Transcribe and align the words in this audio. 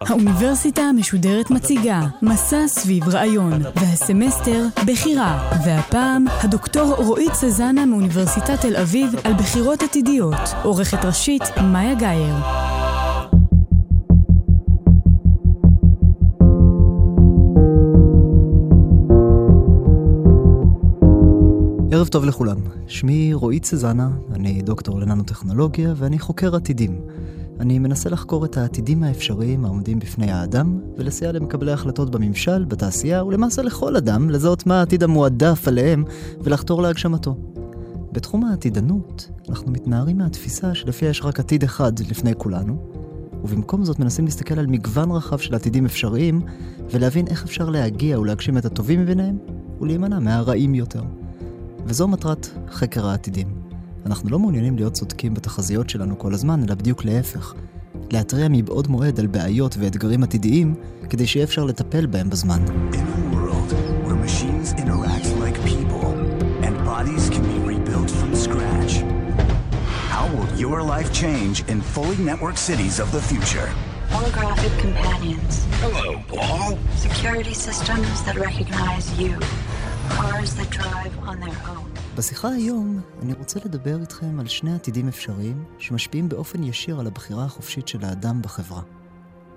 האוניברסיטה 0.00 0.82
המשודרת 0.82 1.50
מציגה 1.50 2.00
מסע 2.22 2.66
סביב 2.66 3.08
רעיון, 3.08 3.52
והסמסטר 3.76 4.66
בחירה, 4.86 5.50
והפעם 5.64 6.24
הדוקטור 6.28 6.94
רועית 6.94 7.34
סזנה 7.34 7.86
מאוניברסיטת 7.86 8.60
תל 8.60 8.76
אביב 8.76 9.14
על 9.24 9.32
בחירות 9.32 9.82
עתידיות, 9.82 10.34
עורכת 10.62 11.04
ראשית 11.04 11.42
מאיה 11.72 11.94
גאייר. 11.94 12.34
ערב 21.92 22.08
טוב 22.08 22.24
לכולם, 22.24 22.56
שמי 22.86 23.34
רועית 23.34 23.64
סזנה, 23.64 24.08
אני 24.34 24.62
דוקטור 24.62 25.00
לננו-טכנולוגיה 25.00 25.94
ואני 25.96 26.18
חוקר 26.18 26.56
עתידים. 26.56 27.00
אני 27.60 27.78
מנסה 27.78 28.10
לחקור 28.10 28.44
את 28.44 28.56
העתידים 28.56 29.02
האפשריים 29.02 29.64
העומדים 29.64 29.98
בפני 29.98 30.32
האדם, 30.32 30.80
ולסייע 30.96 31.32
למקבלי 31.32 31.72
החלטות 31.72 32.10
בממשל, 32.10 32.64
בתעשייה, 32.64 33.24
ולמעשה 33.24 33.62
לכל 33.62 33.96
אדם, 33.96 34.30
לזהות 34.30 34.66
מה 34.66 34.78
העתיד 34.78 35.02
המועדף 35.02 35.68
עליהם, 35.68 36.04
ולחתור 36.40 36.82
להגשמתו. 36.82 37.36
בתחום 38.12 38.44
העתידנות, 38.44 39.30
אנחנו 39.48 39.72
מתנערים 39.72 40.18
מהתפיסה 40.18 40.74
שלפיה 40.74 41.08
יש 41.08 41.22
רק 41.24 41.40
עתיד 41.40 41.64
אחד 41.64 41.98
לפני 41.98 42.32
כולנו, 42.38 42.76
ובמקום 43.44 43.84
זאת 43.84 43.98
מנסים 43.98 44.24
להסתכל 44.24 44.58
על 44.58 44.66
מגוון 44.66 45.10
רחב 45.10 45.38
של 45.38 45.54
עתידים 45.54 45.86
אפשריים, 45.86 46.42
ולהבין 46.90 47.26
איך 47.26 47.44
אפשר 47.44 47.70
להגיע 47.70 48.20
ולהגשים 48.20 48.58
את 48.58 48.64
הטובים 48.64 49.00
מביניהם, 49.00 49.38
ולהימנע 49.80 50.18
מהרעים 50.18 50.74
יותר. 50.74 51.02
וזו 51.86 52.08
מטרת 52.08 52.48
חקר 52.70 53.06
העתידים. 53.06 53.61
אנחנו 54.06 54.30
לא 54.30 54.38
מעוניינים 54.38 54.76
להיות 54.76 54.92
צודקים 54.92 55.34
בתחזיות 55.34 55.90
שלנו 55.90 56.18
כל 56.18 56.34
הזמן, 56.34 56.62
אלא 56.62 56.74
בדיוק 56.74 57.04
להפך. 57.04 57.54
להתריע 58.10 58.48
מבעוד 58.50 58.88
מועד 58.88 59.20
על 59.20 59.26
בעיות 59.26 59.76
ואתגרים 59.78 60.22
עתידיים, 60.22 60.74
כדי 61.10 61.26
שיהיה 61.26 61.44
אפשר 61.44 61.64
לטפל 61.64 62.06
בהם 62.06 62.30
בזמן. 62.30 62.64
your 70.62 70.80
life 70.80 71.12
change 71.12 71.56
in 71.68 71.80
fully 71.80 72.16
networked 72.16 72.58
cities 72.58 73.00
of 73.00 73.10
the 73.10 73.20
future? 73.20 73.68
Holographic 74.10 74.78
companions. 74.78 75.64
Hello, 75.80 76.22
Paul. 76.28 76.78
Security 76.94 77.52
systems 77.52 78.22
that 78.22 78.36
recognize 78.36 79.06
you. 79.18 79.40
Cars 80.10 80.54
that 80.54 80.70
drive 80.70 81.18
on 81.28 81.40
their 81.40 81.58
own. 81.68 81.91
בשיחה 82.16 82.48
היום 82.48 83.00
אני 83.22 83.32
רוצה 83.32 83.60
לדבר 83.64 84.00
איתכם 84.00 84.40
על 84.40 84.48
שני 84.48 84.74
עתידים 84.74 85.08
אפשריים 85.08 85.64
שמשפיעים 85.78 86.28
באופן 86.28 86.62
ישיר 86.62 87.00
על 87.00 87.06
הבחירה 87.06 87.44
החופשית 87.44 87.88
של 87.88 88.04
האדם 88.04 88.42
בחברה. 88.42 88.82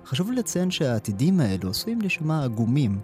חשוב 0.06 0.30
לי 0.30 0.36
לציין 0.36 0.70
שהעתידים 0.70 1.40
האלו 1.40 1.70
עשויים 1.70 2.00
להישמע 2.00 2.44
עגומים, 2.44 3.00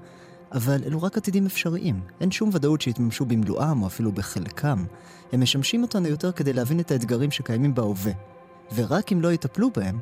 אבל 0.52 0.82
אלו 0.86 1.02
רק 1.02 1.16
עתידים 1.16 1.46
אפשריים. 1.46 2.00
אין 2.20 2.30
שום 2.30 2.50
ודאות 2.52 2.80
שיתממשו 2.80 3.24
במלואם 3.24 3.82
או 3.82 3.86
אפילו 3.86 4.12
בחלקם. 4.12 4.84
הם 5.32 5.40
משמשים 5.40 5.82
אותנו 5.82 6.08
יותר 6.08 6.32
כדי 6.32 6.52
להבין 6.52 6.80
את 6.80 6.90
האתגרים 6.90 7.30
שקיימים 7.30 7.74
בהווה. 7.74 8.12
ורק 8.74 9.12
אם 9.12 9.20
לא 9.20 9.32
יטפלו 9.32 9.70
בהם, 9.76 9.98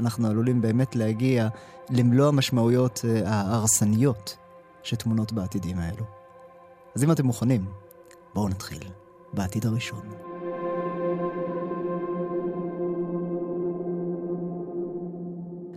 אנחנו 0.00 0.28
עלולים 0.28 0.60
באמת 0.60 0.96
להגיע 0.96 1.48
למלוא 1.90 2.28
המשמעויות 2.28 3.04
אה, 3.04 3.30
ההרסניות 3.30 4.36
שטמונות 4.82 5.32
בעתידים 5.32 5.78
האלו. 5.78 6.04
אז 6.94 7.04
אם 7.04 7.12
אתם 7.12 7.26
מוכנים, 7.26 7.64
בואו 8.34 8.48
נתחיל 8.48 8.82
בעתיד 9.32 9.66
הראשון. 9.66 10.28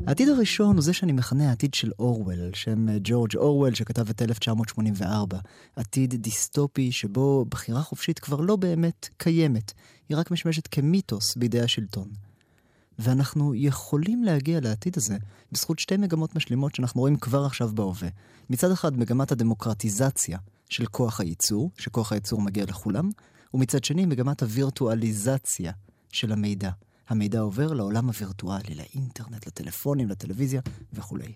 העתיד 0.07 0.29
הראשון 0.29 0.75
הוא 0.75 0.84
זה 0.84 0.94
שאני 0.94 1.12
מכנה 1.12 1.50
העתיד 1.50 1.73
של 1.73 1.91
אורוול, 2.00 2.53
שם 2.53 2.89
אה, 2.89 2.97
ג'ורג' 3.03 3.35
אורוול 3.35 3.73
שכתב 3.73 4.09
את 4.09 4.22
1984. 4.22 5.39
עתיד 5.75 6.16
דיסטופי 6.16 6.91
שבו 6.91 7.45
בחירה 7.50 7.81
חופשית 7.81 8.19
כבר 8.19 8.41
לא 8.41 8.56
באמת 8.56 9.09
קיימת, 9.18 9.72
היא 10.09 10.18
רק 10.18 10.31
משמשת 10.31 10.68
כמיתוס 10.68 11.35
בידי 11.35 11.62
השלטון. 11.62 12.07
ואנחנו 13.00 13.56
יכולים 13.56 14.23
להגיע 14.23 14.59
לעתיד 14.59 14.94
הזה 14.97 15.18
בזכות 15.51 15.79
שתי 15.79 15.97
מגמות 15.97 16.35
משלימות 16.35 16.75
שאנחנו 16.75 17.01
רואים 17.01 17.16
כבר 17.16 17.45
עכשיו 17.45 17.69
בהווה. 17.73 18.09
מצד 18.50 18.72
אחד 18.72 18.97
מגמת 18.97 19.31
הדמוקרטיזציה 19.31 20.38
של 20.71 20.85
כוח 20.85 21.19
הייצור, 21.19 21.71
שכוח 21.77 22.11
הייצור 22.11 22.41
מגיע 22.41 22.65
לכולם, 22.65 23.09
ומצד 23.53 23.83
שני 23.83 24.05
מגמת 24.05 24.41
הווירטואליזציה 24.41 25.71
של 26.11 26.31
המידע. 26.31 26.69
המידע 27.09 27.39
עובר 27.39 27.73
לעולם 27.73 28.07
הווירטואלי, 28.07 28.75
לאינטרנט, 28.75 29.47
לטלפונים, 29.47 30.09
לטלוויזיה 30.09 30.61
וכולי. 30.93 31.33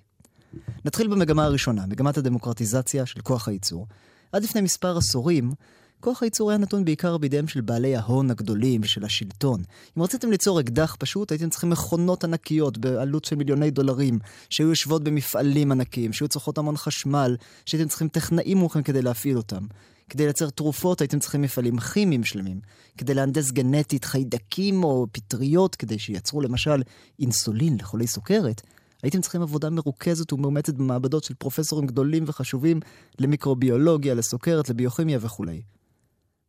נתחיל 0.86 1.08
במגמה 1.08 1.46
הראשונה, 1.46 1.86
מגמת 1.86 2.18
הדמוקרטיזציה 2.18 3.06
של 3.06 3.22
כוח 3.22 3.48
הייצור. 3.48 3.88
עד 4.32 4.44
לפני 4.44 4.62
מספר 4.62 4.98
עשורים, 4.98 5.52
כוח 6.00 6.24
הייצור 6.24 6.50
היה 6.50 6.58
נתון 6.58 6.86
בעיקר 6.86 7.18
בידיהם 7.18 7.48
של 7.48 7.62
בעלי 7.62 7.96
ההון 7.96 8.32
הגדולים 8.32 8.82
ושל 8.84 9.06
השלטון. 9.06 9.64
אם 9.98 10.04
רציתם 10.04 10.32
ליצור 10.32 10.60
אקדח 10.60 10.96
פשוט, 11.00 11.32
הייתם 11.32 11.50
צריכים 11.50 11.70
מכונות 11.70 12.24
ענקיות 12.24 12.78
בעלות 12.78 13.26
של 13.26 13.36
מיליוני 13.36 13.72
דולרים, 13.72 14.20
שהיו 14.50 14.70
יושבות 14.70 15.04
במפעלים 15.04 15.72
ענקיים, 15.72 16.14
שהיו 16.14 16.28
צריכות 16.28 16.58
המון 16.58 16.78
חשמל, 16.78 17.36
שהייתם 17.66 17.88
צריכים 17.88 18.08
טכנאים 18.08 18.58
מוכנים 18.58 18.84
כדי 18.84 19.02
להפעיל 19.02 19.38
אותם. 19.38 19.66
כדי 20.10 20.24
לייצר 20.24 20.50
תרופות 20.50 21.02
הייתם 21.02 21.20
צריכים 21.20 21.42
מפעלים 21.42 21.80
כימיים 21.80 22.24
שלמים. 22.24 22.60
כדי 22.98 23.14
להנדס 23.14 23.52
גנטית 23.52 24.06
חיידקים 24.06 24.84
או 24.84 25.08
פטריות, 25.12 25.76
כדי 25.76 26.00
שייצרו 26.00 26.42
למשל 26.42 26.82
אינסולין 27.20 27.78
לחולי 27.80 28.08
סוכרת, 28.08 28.62
הייתם 29.04 29.22
צריכים 29.22 29.42
עבודה 29.42 29.70
מרוכזת 29.70 30.34
ומאומצת 30.34 30.74
במעבדות 30.74 31.24
של 31.24 31.34
פרופסורים 31.34 31.88
גדולים 31.88 32.24
וחשובים 32.28 32.80
למיקרוביולוגיה, 33.20 34.14
לסוכרת, 34.14 34.70
לביוכימיה 34.70 35.18
וכולי. 35.22 35.62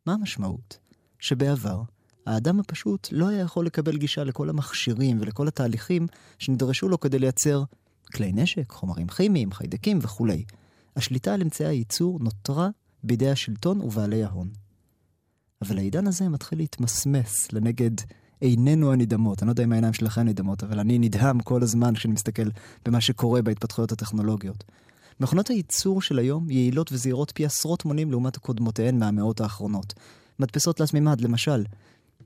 מה 0.07 0.13
המשמעות? 0.13 0.77
שבעבר, 1.19 1.81
האדם 2.25 2.59
הפשוט 2.59 3.07
לא 3.11 3.27
היה 3.27 3.39
יכול 3.39 3.65
לקבל 3.65 3.97
גישה 3.97 4.23
לכל 4.23 4.49
המכשירים 4.49 5.17
ולכל 5.21 5.47
התהליכים 5.47 6.07
שנדרשו 6.39 6.89
לו 6.89 6.99
כדי 6.99 7.19
לייצר 7.19 7.63
כלי 8.13 8.31
נשק, 8.31 8.71
חומרים 8.71 9.07
כימיים, 9.07 9.51
חיידקים 9.51 9.99
וכולי. 10.01 10.43
השליטה 10.95 11.33
על 11.33 11.41
אמצעי 11.41 11.67
הייצור 11.67 12.19
נותרה 12.19 12.69
בידי 13.03 13.29
השלטון 13.29 13.81
ובעלי 13.81 14.23
ההון. 14.23 14.49
אבל 15.61 15.77
העידן 15.77 16.07
הזה 16.07 16.29
מתחיל 16.29 16.59
להתמסמס 16.59 17.51
לנגד 17.53 17.91
עינינו 18.41 18.93
הנדהמות. 18.93 19.43
אני 19.43 19.47
לא 19.47 19.51
יודע 19.51 19.63
אם 19.63 19.71
העיניים 19.71 19.93
שלכם 19.93 20.21
נדהמות, 20.21 20.63
אבל 20.63 20.79
אני 20.79 20.99
נדהם 20.99 21.39
כל 21.39 21.63
הזמן 21.63 21.95
כשאני 21.95 22.13
מסתכל 22.13 22.49
במה 22.85 23.01
שקורה 23.01 23.41
בהתפתחויות 23.41 23.91
הטכנולוגיות. 23.91 24.63
מכונות 25.19 25.47
הייצור 25.47 26.01
של 26.01 26.19
היום 26.19 26.51
יעילות 26.51 26.91
וזהירות 26.91 27.31
פי 27.35 27.45
עשרות 27.45 27.85
מונים 27.85 28.11
לעומת 28.11 28.37
קודמותיהן 28.37 28.99
מהמאות 28.99 29.41
האחרונות. 29.41 29.93
מדפסות 30.39 30.77
תלת 30.77 30.93
מימד, 30.93 31.21
למשל. 31.21 31.63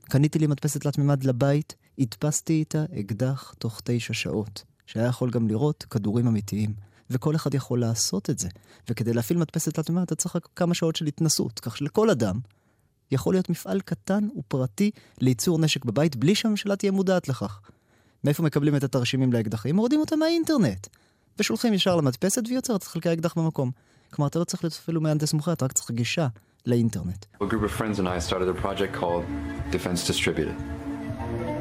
קניתי 0.04 0.38
לי 0.38 0.46
מדפסת 0.46 0.80
תלת 0.80 0.98
מימד 0.98 1.24
לבית, 1.24 1.74
הדפסתי 1.98 2.52
איתה 2.52 2.84
אקדח 3.00 3.54
תוך 3.58 3.80
תשע 3.84 4.14
שעות, 4.14 4.64
שהיה 4.86 5.06
יכול 5.06 5.30
גם 5.30 5.48
לראות 5.48 5.86
כדורים 5.90 6.26
אמיתיים. 6.26 6.74
וכל 7.10 7.36
אחד 7.36 7.54
יכול 7.54 7.80
לעשות 7.80 8.30
את 8.30 8.38
זה. 8.38 8.48
וכדי 8.90 9.12
להפעיל 9.12 9.38
מדפסת 9.38 9.74
תלת 9.74 9.90
מימד 9.90 10.02
אתה 10.02 10.14
צריך 10.14 10.36
רק 10.36 10.48
כמה 10.56 10.74
שעות 10.74 10.96
של 10.96 11.06
התנסות, 11.06 11.60
כך 11.60 11.76
שלכל 11.76 12.10
אדם 12.10 12.38
יכול 13.10 13.34
להיות 13.34 13.50
מפעל 13.50 13.80
קטן 13.80 14.28
ופרטי 14.38 14.90
לייצור 15.20 15.58
נשק 15.58 15.84
בבית 15.84 16.16
בלי 16.16 16.34
שהממשלה 16.34 16.76
תהיה 16.76 16.92
מודעת 16.92 17.28
לכך. 17.28 17.60
מאיפה 18.24 18.42
מקבלים 18.42 18.76
את 18.76 18.84
התרשימים 18.84 19.32
לאקדחים? 19.32 19.76
מורידים 19.76 20.00
אותם 20.00 20.18
מהאינטרנט. 20.18 20.86
ושולחים 21.38 21.74
ישר 21.74 21.96
למדפסת 21.96 22.42
והיא 22.44 22.56
יוצרת 22.56 22.82
חלקי 22.82 23.08
האקדח 23.08 23.34
במקום. 23.34 23.70
כלומר, 24.10 24.28
אתה 24.28 24.38
לא 24.38 24.44
צריך 24.44 24.64
להיות 24.64 24.78
אפילו 24.82 25.00
מהנדס 25.00 25.32
מוכר, 25.32 25.52
אתה 25.52 25.64
רק 25.64 25.72
צריך 25.72 25.90
גישה 25.90 26.28
לאינטרנט. 26.66 27.24
A 27.40 27.44
group 27.44 27.62
of 27.62 27.80
friends 27.80 27.98
and 27.98 28.08
I 28.08 28.18
started 28.28 28.48
a 28.48 28.66
project 28.66 28.92
called 29.00 29.24
Defense 29.72 30.06
Distributed. 30.12 30.56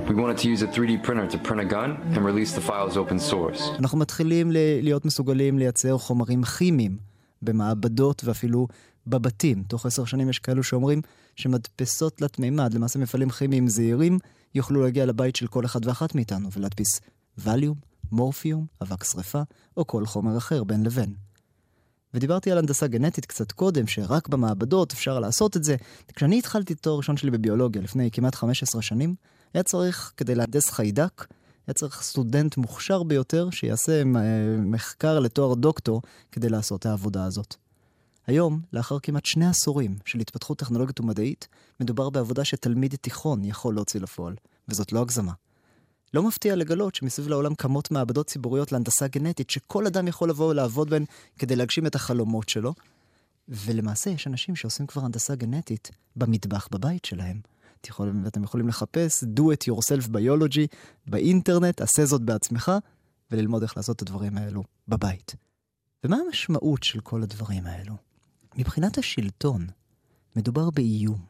We 0.10 0.16
wanted 0.16 0.38
to 0.44 0.48
use 0.54 0.62
a 0.62 0.68
3D 0.68 0.94
printer 1.08 1.28
to 1.34 1.38
print 1.48 1.62
a 1.62 1.70
gun 1.76 1.90
and 2.14 2.20
release 2.32 2.52
the 2.58 2.64
file 2.70 2.88
as 2.92 2.98
open 2.98 3.20
source. 3.32 3.62
אנחנו 3.80 3.98
מתחילים 3.98 4.52
להיות 4.82 5.06
מסוגלים 5.06 5.60
לייצר 5.60 5.98
חומרים 5.98 6.44
כימיים 6.44 6.98
במעבדות 7.42 8.22
ואפילו 8.26 8.68
בבתים. 9.08 9.64
תוך 9.64 9.86
עשר 9.86 10.06
שנים 10.06 10.30
יש 10.30 10.40
כאלו 10.40 10.64
שאומרים 10.64 11.02
שמדפסות 11.36 12.18
תלת 12.18 12.40
מימד, 12.40 12.74
למעשה 12.74 13.00
מפעלים 13.00 13.30
כימיים 13.30 13.68
זעירים, 13.68 14.20
יוכלו 14.56 14.82
להגיע 14.82 15.06
לבית 15.06 15.36
של 15.36 15.48
כל 15.48 15.66
אחד 15.66 15.86
ואחת 15.86 16.16
מאיתנו 16.16 16.50
ולהדפיס 16.52 17.02
ווליום, 17.38 17.76
מורפיום, 18.12 18.66
אבק 18.82 19.04
שרפה, 19.04 19.42
או 19.78 19.88
כל 19.88 20.06
חומר 20.06 20.38
אחר 20.38 20.64
בין 20.64 20.84
לבין. 20.84 21.14
ודיברתי 22.14 22.52
על 22.52 22.58
הנדסה 22.58 22.88
גנטית 22.88 23.26
קצת 23.26 23.52
קודם, 23.52 23.88
שרק 23.88 24.28
במעבדות 24.28 24.92
אפשר 24.94 25.20
לעשות 25.20 25.58
את 25.58 25.64
זה. 25.64 25.76
כשאני 26.16 26.40
התחלתי 26.40 26.74
את 26.74 26.80
התואר 26.80 26.94
הראשון 26.94 27.18
שלי 27.18 27.32
בביולוגיה 27.32 27.82
לפני 27.82 28.12
כמעט 28.12 28.36
15 28.36 28.82
שנים, 28.82 29.16
היה 29.54 29.64
צריך, 29.64 30.14
כדי 30.18 30.36
להנדס 30.36 30.70
חיידק, 30.70 31.26
היה 31.68 31.74
צריך 31.74 32.02
סטודנט 32.02 32.58
מוכשר 32.58 33.04
ביותר 33.04 33.50
שיעשה 33.50 34.04
מחקר 34.58 35.20
לתואר 35.20 35.54
דוקטור 35.54 36.02
כדי 36.32 36.50
לעשות 36.50 36.80
את 36.80 36.86
העבודה 36.86 37.26
הזאת. 37.26 37.56
היום, 38.28 38.62
לאחר 38.74 39.00
כמעט 39.00 39.26
שני 39.26 39.48
עשורים 39.48 39.98
של 40.06 40.20
התפתחות 40.20 40.58
טכנולוגית 40.58 41.00
ומדעית, 41.00 41.48
מדובר 41.80 42.10
בעבודה 42.10 42.46
שתלמיד 42.46 42.96
תיכון 42.96 43.46
יכול 43.46 43.76
להוציא 43.76 44.00
לפועל, 44.00 44.36
וזאת 44.68 44.92
לא 44.92 45.02
הגזמה. 45.02 45.32
לא 46.14 46.24
מפתיע 46.24 46.56
לגלות 46.56 46.96
שמסביב 46.96 47.28
לעולם 47.28 47.56
קמות 47.56 47.92
מעבדות 47.92 48.28
ציבוריות 48.28 48.72
להנדסה 48.72 49.08
גנטית, 49.08 49.50
שכל 49.50 49.88
אדם 49.88 50.08
יכול 50.08 50.30
לבוא 50.30 50.50
ולעבוד 50.50 50.90
בהן 50.90 51.06
כדי 51.40 51.56
להגשים 51.56 51.88
את 51.88 51.96
החלומות 51.96 52.50
שלו. 52.50 52.74
ולמעשה 53.48 54.10
יש 54.10 54.28
אנשים 54.28 54.56
שעושים 54.56 54.88
כבר 54.88 55.06
הנדסה 55.06 55.36
גנטית 55.36 55.92
במטבח 56.16 56.68
בבית 56.72 57.06
שלהם. 57.06 57.42
אתם 58.28 58.44
יכולים 58.44 58.68
לחפש 58.68 59.24
do 59.24 59.42
it 59.42 59.72
yourself 59.72 60.08
biology 60.08 60.68
באינטרנט, 61.08 61.82
עשה 61.82 62.06
זאת 62.06 62.22
בעצמך, 62.22 62.72
וללמוד 63.32 63.62
איך 63.62 63.78
לעשות 63.78 63.96
את 63.96 64.02
הדברים 64.02 64.38
האלו 64.38 64.64
בבית. 64.88 65.36
ומה 66.04 66.18
המשמעות 66.26 66.84
של 66.84 67.00
כל 67.00 67.24
הדברים 67.24 67.66
האלו? 67.66 67.94
מבחינת 68.56 68.98
השלטון, 68.98 69.68
מדובר 70.36 70.70
באיום. 70.70 71.26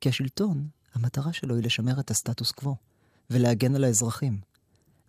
כי 0.00 0.08
השלטון, 0.08 0.68
המטרה 0.94 1.32
שלו 1.32 1.54
היא 1.54 1.64
לשמר 1.64 2.00
את 2.00 2.10
הסטטוס 2.10 2.52
קוו. 2.52 2.87
ולהגן 3.30 3.74
על 3.74 3.84
האזרחים. 3.84 4.38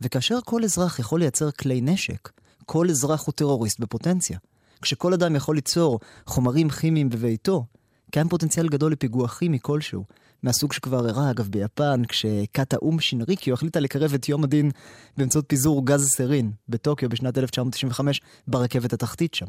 וכאשר 0.02 0.40
כל 0.46 0.64
אזרח 0.64 1.00
יכול 1.00 1.20
לייצר 1.20 1.52
כלי 1.52 1.82
נשק, 1.82 2.30
כל 2.66 2.90
אזרח 2.90 3.26
הוא 3.26 3.34
טרוריסט 3.34 3.80
בפוטנציה. 3.80 4.38
כשכל 4.82 5.14
אדם 5.14 5.36
יכול 5.36 5.56
ליצור 5.56 6.00
חומרים 6.26 6.70
כימיים 6.70 7.10
בביתו, 7.10 7.66
קיים 8.12 8.30
פוטנציאל 8.30 8.70
גדול 8.70 8.92
לפיגוע 8.92 9.28
כימי 9.28 9.58
כלשהו, 9.62 10.06
מהסוג 10.44 10.74
שכבר 10.74 11.08
אירע 11.08 11.32
אגב 11.32 11.48
ביפן, 11.48 12.02
כשכת 12.08 12.74
האו"ם 12.74 13.00
שינריקיו 13.00 13.54
החליטה 13.54 13.80
לקרב 13.80 14.14
את 14.14 14.30
יום 14.30 14.44
הדין 14.44 14.72
באמצעות 15.18 15.46
פיזור 15.48 15.86
גז 15.86 16.08
סרין 16.08 16.52
בטוקיו 16.70 17.10
בשנת 17.10 17.38
1995 17.38 18.22
ברכבת 18.48 18.94
התחתית 18.94 19.34
שם. 19.34 19.46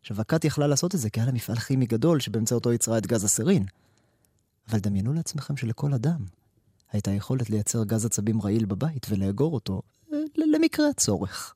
עכשיו, 0.00 0.20
הכת 0.20 0.44
יכלה 0.44 0.66
לעשות 0.66 0.94
את 0.94 1.00
זה 1.00 1.10
כי 1.10 1.20
היה 1.20 1.26
לה 1.26 1.32
מפעל 1.32 1.56
כימי 1.56 1.86
גדול 1.86 2.20
שבאמצעותו 2.20 2.72
יצרה 2.72 2.98
את 2.98 3.06
גז 3.06 3.24
הסרין. 3.24 3.64
אבל 4.70 4.78
דמיינו 4.78 5.12
לעצמכם 5.12 5.56
שלכל 5.56 5.94
אדם 5.94 6.24
הייתה 6.92 7.10
יכולת 7.10 7.50
לייצר 7.50 7.84
גז 7.84 8.04
עצבים 8.04 8.42
רעיל 8.42 8.64
בבית 8.64 9.06
ולאגור 9.10 9.54
אותו 9.54 9.82
למקרה 10.36 10.88
הצורך. 10.88 11.54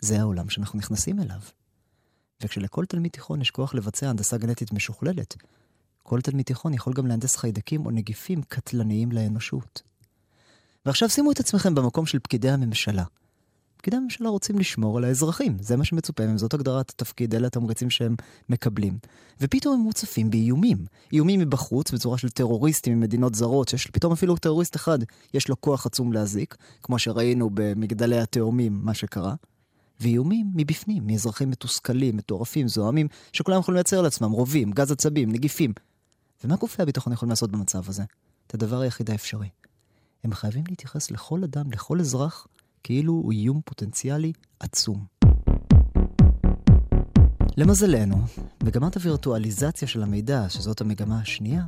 זה 0.00 0.20
העולם 0.20 0.48
שאנחנו 0.48 0.78
נכנסים 0.78 1.20
אליו. 1.20 1.40
וכשלכל 2.40 2.84
תלמיד 2.84 3.12
תיכון 3.12 3.40
יש 3.40 3.50
כוח 3.50 3.74
לבצע 3.74 4.10
הנדסה 4.10 4.36
גנטית 4.36 4.72
משוכללת, 4.72 5.36
כל 6.02 6.20
תלמיד 6.20 6.46
תיכון 6.46 6.74
יכול 6.74 6.92
גם 6.92 7.06
להנדס 7.06 7.36
חיידקים 7.36 7.86
או 7.86 7.90
נגיפים 7.90 8.42
קטלניים 8.42 9.12
לאנושות. 9.12 9.82
ועכשיו 10.86 11.10
שימו 11.10 11.32
את 11.32 11.40
עצמכם 11.40 11.74
במקום 11.74 12.06
של 12.06 12.18
פקידי 12.18 12.50
הממשלה. 12.50 13.04
פקידי 13.76 13.96
הממשלה 13.96 14.28
רוצים 14.28 14.58
לשמור 14.58 14.98
על 14.98 15.04
האזרחים, 15.04 15.56
זה 15.60 15.76
מה 15.76 15.84
שמצופה 15.84 16.26
מהם, 16.26 16.38
זאת 16.38 16.54
הגדרת 16.54 16.90
התפקיד, 16.90 17.34
אלה 17.34 17.46
התמריצים 17.46 17.90
שהם 17.90 18.14
מקבלים. 18.48 18.98
ופתאום 19.40 19.74
הם 19.74 19.80
מוצפים 19.80 20.30
באיומים. 20.30 20.78
איומים 21.12 21.40
מבחוץ, 21.40 21.90
בצורה 21.90 22.18
של 22.18 22.30
טרוריסטים 22.30 23.00
ממדינות 23.00 23.34
זרות, 23.34 23.68
שיש 23.68 23.86
פתאום 23.86 24.12
אפילו 24.12 24.36
טרוריסט 24.36 24.76
אחד, 24.76 24.98
יש 25.34 25.48
לו 25.48 25.60
כוח 25.60 25.86
עצום 25.86 26.12
להזיק, 26.12 26.56
כמו 26.82 26.98
שראינו 26.98 27.50
במגדלי 27.54 28.18
התאומים, 28.18 28.80
מה 28.82 28.94
שקרה. 28.94 29.34
ואיומים 30.00 30.50
מבפנים, 30.54 31.06
מאזרחים 31.06 31.50
מתוסכלים, 31.50 32.16
מטורפים, 32.16 32.68
זועמים, 32.68 33.08
שכולם 33.32 33.60
יכולים 33.60 33.76
לייצר 33.76 34.02
לעצמם 34.02 34.30
רובים, 34.30 34.72
גז 34.72 34.92
עצבים, 34.92 35.32
נגיפים. 35.32 35.72
ומה 36.44 36.56
גופי 36.56 36.82
הביטחון 36.82 37.12
יכולים 37.12 37.30
לעשות 37.30 37.50
במצב 37.50 37.88
הזה? 37.88 38.02
את 38.46 38.54
הדבר 38.54 38.80
היחיד 38.80 39.10
האפשרי. 39.10 39.48
הם 40.24 40.34
חייבים 40.34 40.64
להתייחס 40.68 41.10
לכל 41.10 41.44
אדם, 41.44 41.72
לכל 41.72 42.00
אזרח, 42.00 42.46
כאילו 42.86 43.12
הוא 43.12 43.32
איום 43.32 43.60
פוטנציאלי 43.64 44.32
עצום. 44.60 45.06
למזלנו, 47.56 48.16
מגמת 48.62 48.96
הווירטואליזציה 48.96 49.88
של 49.88 50.02
המידע, 50.02 50.48
שזאת 50.48 50.80
המגמה 50.80 51.20
השנייה, 51.20 51.64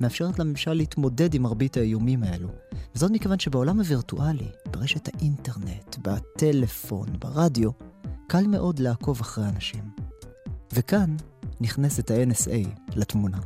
מאפשרת 0.00 0.38
לממשל 0.38 0.72
להתמודד 0.72 1.34
עם 1.34 1.42
מרבית 1.42 1.76
האיומים 1.76 2.22
האלו. 2.22 2.48
וזאת 2.94 3.10
מכיוון 3.10 3.38
שבעולם 3.38 3.78
הווירטואלי, 3.80 4.48
ברשת 4.70 5.08
האינטרנט, 5.14 5.96
בטלפון, 6.02 7.08
ברדיו, 7.18 7.70
קל 8.26 8.46
מאוד 8.46 8.78
לעקוב 8.78 9.20
אחרי 9.20 9.48
אנשים. 9.48 9.84
וכאן 10.72 11.16
נכנסת 11.60 12.10
ה-NSA 12.10 12.68
לתמונה. 12.96 13.38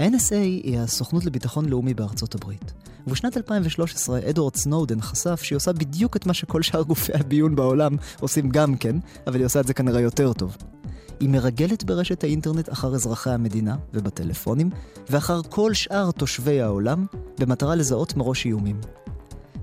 ה-NSA 0.00 0.34
היא 0.34 0.78
הסוכנות 0.78 1.24
לביטחון 1.24 1.68
לאומי 1.68 1.94
בארצות 1.94 2.34
הברית. 2.34 2.75
ובשנת 3.06 3.36
2013 3.36 4.20
אדוארד 4.30 4.56
סנודן 4.56 5.00
חשף 5.00 5.42
שהיא 5.42 5.56
עושה 5.56 5.72
בדיוק 5.72 6.16
את 6.16 6.26
מה 6.26 6.34
שכל 6.34 6.62
שאר 6.62 6.82
גופי 6.82 7.12
הביון 7.14 7.56
בעולם 7.56 7.96
עושים 8.20 8.48
גם 8.48 8.76
כן, 8.76 8.96
אבל 9.26 9.36
היא 9.36 9.46
עושה 9.46 9.60
את 9.60 9.66
זה 9.66 9.74
כנראה 9.74 10.00
יותר 10.00 10.32
טוב. 10.32 10.56
היא 11.20 11.28
מרגלת 11.28 11.84
ברשת 11.84 12.24
האינטרנט 12.24 12.72
אחר 12.72 12.94
אזרחי 12.94 13.30
המדינה 13.30 13.76
ובטלפונים, 13.94 14.70
ואחר 15.10 15.40
כל 15.42 15.74
שאר 15.74 16.10
תושבי 16.10 16.60
העולם, 16.60 17.06
במטרה 17.40 17.74
לזהות 17.74 18.16
מראש 18.16 18.46
איומים. 18.46 18.80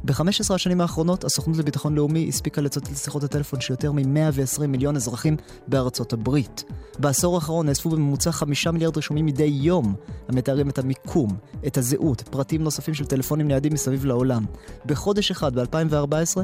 ב-15 0.05 0.53
השנים 0.53 0.81
האחרונות, 0.81 1.23
הסוכנות 1.23 1.57
לביטחון 1.57 1.95
לאומי 1.95 2.29
הספיקה 2.29 2.61
לצאת 2.61 2.91
לשיחות 2.91 3.23
הטלפון 3.23 3.61
של 3.61 3.73
יותר 3.73 3.91
מ-120 3.91 4.67
מיליון 4.67 4.95
אזרחים 4.95 5.37
בארצות 5.67 6.13
הברית. 6.13 6.63
בעשור 6.99 7.35
האחרון 7.35 7.65
נאספו 7.65 7.89
בממוצע 7.89 8.31
5 8.31 8.67
מיליארד 8.67 8.97
רשומים 8.97 9.25
מדי 9.25 9.43
יום, 9.43 9.95
המתארים 10.27 10.69
את 10.69 10.79
המיקום, 10.79 11.37
את 11.67 11.77
הזהות, 11.77 12.21
פרטים 12.21 12.63
נוספים 12.63 12.93
של 12.93 13.05
טלפונים 13.05 13.47
ניידים 13.47 13.73
מסביב 13.73 14.05
לעולם. 14.05 14.45
בחודש 14.85 15.31
אחד, 15.31 15.59
ב-2014, 15.59 16.41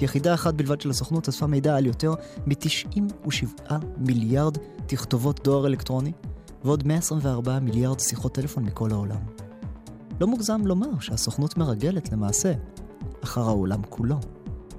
יחידה 0.00 0.34
אחת 0.34 0.54
בלבד 0.54 0.80
של 0.80 0.90
הסוכנות 0.90 1.28
אספה 1.28 1.46
מידע 1.46 1.76
על 1.76 1.86
יותר 1.86 2.14
מ-97 2.46 3.72
מיליארד 3.96 4.58
תכתובות 4.86 5.40
דואר 5.44 5.66
אלקטרוני, 5.66 6.12
ועוד 6.64 6.86
124 6.86 7.58
מיליארד 7.58 8.00
שיחות 8.00 8.34
טלפון 8.34 8.64
מכל 8.64 8.90
העולם. 8.90 9.20
לא 10.20 10.26
מוגזם 10.26 10.66
לומר 10.66 11.00
שהסוכנות 11.00 11.56
מרגלת 11.56 12.12
למעשה 12.12 12.52
אחר 13.24 13.40
העולם 13.40 13.82
כולו. 13.88 14.16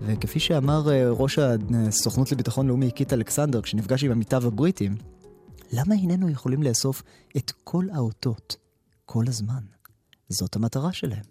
וכפי 0.02 0.40
שאמר 0.40 0.92
אה, 0.92 1.10
ראש 1.10 1.40
הסוכנות 1.40 2.32
לביטחון 2.32 2.68
לאומי 2.68 2.92
קיט 2.92 3.14
אלכסנדר 3.14 3.62
כשנפגש 3.62 4.04
עם 4.04 4.12
עמיתיו 4.12 4.48
הבריטים, 4.48 4.96
למה 5.72 5.96
איננו 5.96 6.30
יכולים 6.30 6.64
לאסוף 6.64 7.04
את 7.38 7.52
כל 7.64 7.86
האותות 7.94 8.56
כל 9.06 9.24
הזמן? 9.28 9.64
זאת 10.30 10.56
המטרה 10.56 10.94
שלהם, 10.94 11.24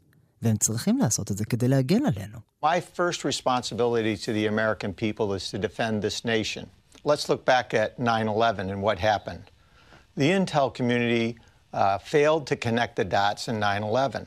והם 0.43 0.56
צריכים 0.56 0.99
לעשות 0.99 1.31
את 1.31 1.37
זה 1.37 1.44
כדי 1.44 1.69
להגן 1.69 2.06
עלינו. 2.06 2.38
My 2.64 2.81
first 2.96 3.25
responsibility 3.25 4.17
to 4.17 4.32
the 4.32 4.46
American 4.46 4.93
people 4.93 5.34
is 5.34 5.51
to 5.51 5.58
defend 5.58 6.03
this 6.03 6.25
nation. 6.25 6.67
Let's 7.05 7.29
look 7.29 7.44
back 7.44 7.75
at 7.75 7.98
9-11 7.98 8.70
and 8.70 8.81
what 8.82 8.98
happened. 8.98 9.44
The 10.17 10.31
intel 10.39 10.72
community 10.79 11.37
uh, 11.72 11.98
failed 11.98 12.46
to 12.46 12.56
connect 12.56 12.96
the 12.96 13.05
dots 13.05 13.48
in 13.48 13.56
9-11. 13.60 14.27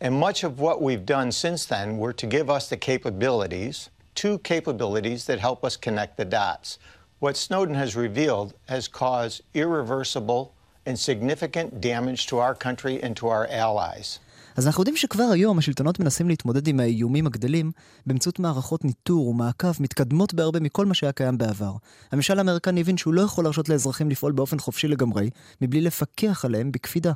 And 0.00 0.14
much 0.14 0.44
of 0.44 0.58
what 0.58 0.80
we've 0.80 1.04
done 1.04 1.30
since 1.30 1.66
then 1.66 1.98
were 1.98 2.14
to 2.14 2.26
give 2.26 2.48
us 2.48 2.64
the 2.70 2.78
capabilities, 2.78 3.90
two 4.14 4.38
capabilities 4.38 5.26
that 5.26 5.38
help 5.38 5.60
us 5.68 5.76
connect 5.76 6.16
the 6.16 6.24
dots. 6.24 6.78
What 7.18 7.36
Snowden 7.36 7.74
has 7.74 7.94
revealed 8.06 8.54
has 8.74 8.88
caused 8.88 9.42
irreversible 9.52 10.42
and 10.86 10.98
significant 10.98 11.82
damage 11.82 12.26
to 12.28 12.38
our 12.38 12.54
country 12.54 13.02
and 13.02 13.14
to 13.18 13.28
our 13.28 13.46
allies. 13.64 14.18
אז 14.56 14.66
אנחנו 14.66 14.80
יודעים 14.80 14.96
שכבר 14.96 15.24
היום 15.32 15.58
השלטונות 15.58 16.00
מנסים 16.00 16.28
להתמודד 16.28 16.66
עם 16.66 16.80
האיומים 16.80 17.26
הגדלים 17.26 17.72
באמצעות 18.06 18.38
מערכות 18.38 18.84
ניטור 18.84 19.26
ומעקב 19.28 19.72
מתקדמות 19.80 20.34
בהרבה 20.34 20.60
מכל 20.60 20.86
מה 20.86 20.94
שהיה 20.94 21.12
קיים 21.12 21.38
בעבר. 21.38 21.72
הממשל 22.12 22.38
האמריקני 22.38 22.80
הבין 22.80 22.96
שהוא 22.96 23.14
לא 23.14 23.22
יכול 23.22 23.44
להרשות 23.44 23.68
לאזרחים 23.68 24.10
לפעול 24.10 24.32
באופן 24.32 24.58
חופשי 24.58 24.88
לגמרי, 24.88 25.30
מבלי 25.60 25.80
לפקח 25.80 26.44
עליהם 26.44 26.72
בקפידה. 26.72 27.12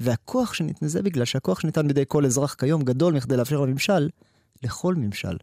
והכוח 0.00 0.54
שניתן, 0.54 0.88
זה 0.88 1.02
בגלל 1.02 1.24
שהכוח 1.24 1.60
שניתן 1.60 1.88
בידי 1.88 2.04
כל 2.08 2.26
אזרח 2.26 2.54
כיום 2.54 2.82
גדול 2.82 3.14
מכדי 3.14 3.36
לאפשר 3.36 3.60
לממשל, 3.60 4.08
לכל 4.62 4.94
ממשל, 4.94 5.36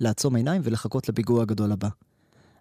לעצום 0.00 0.36
עיניים 0.36 0.62
ולחכות 0.64 1.08
לפיגוע 1.08 1.42
הגדול 1.42 1.72
הבא. 1.72 1.88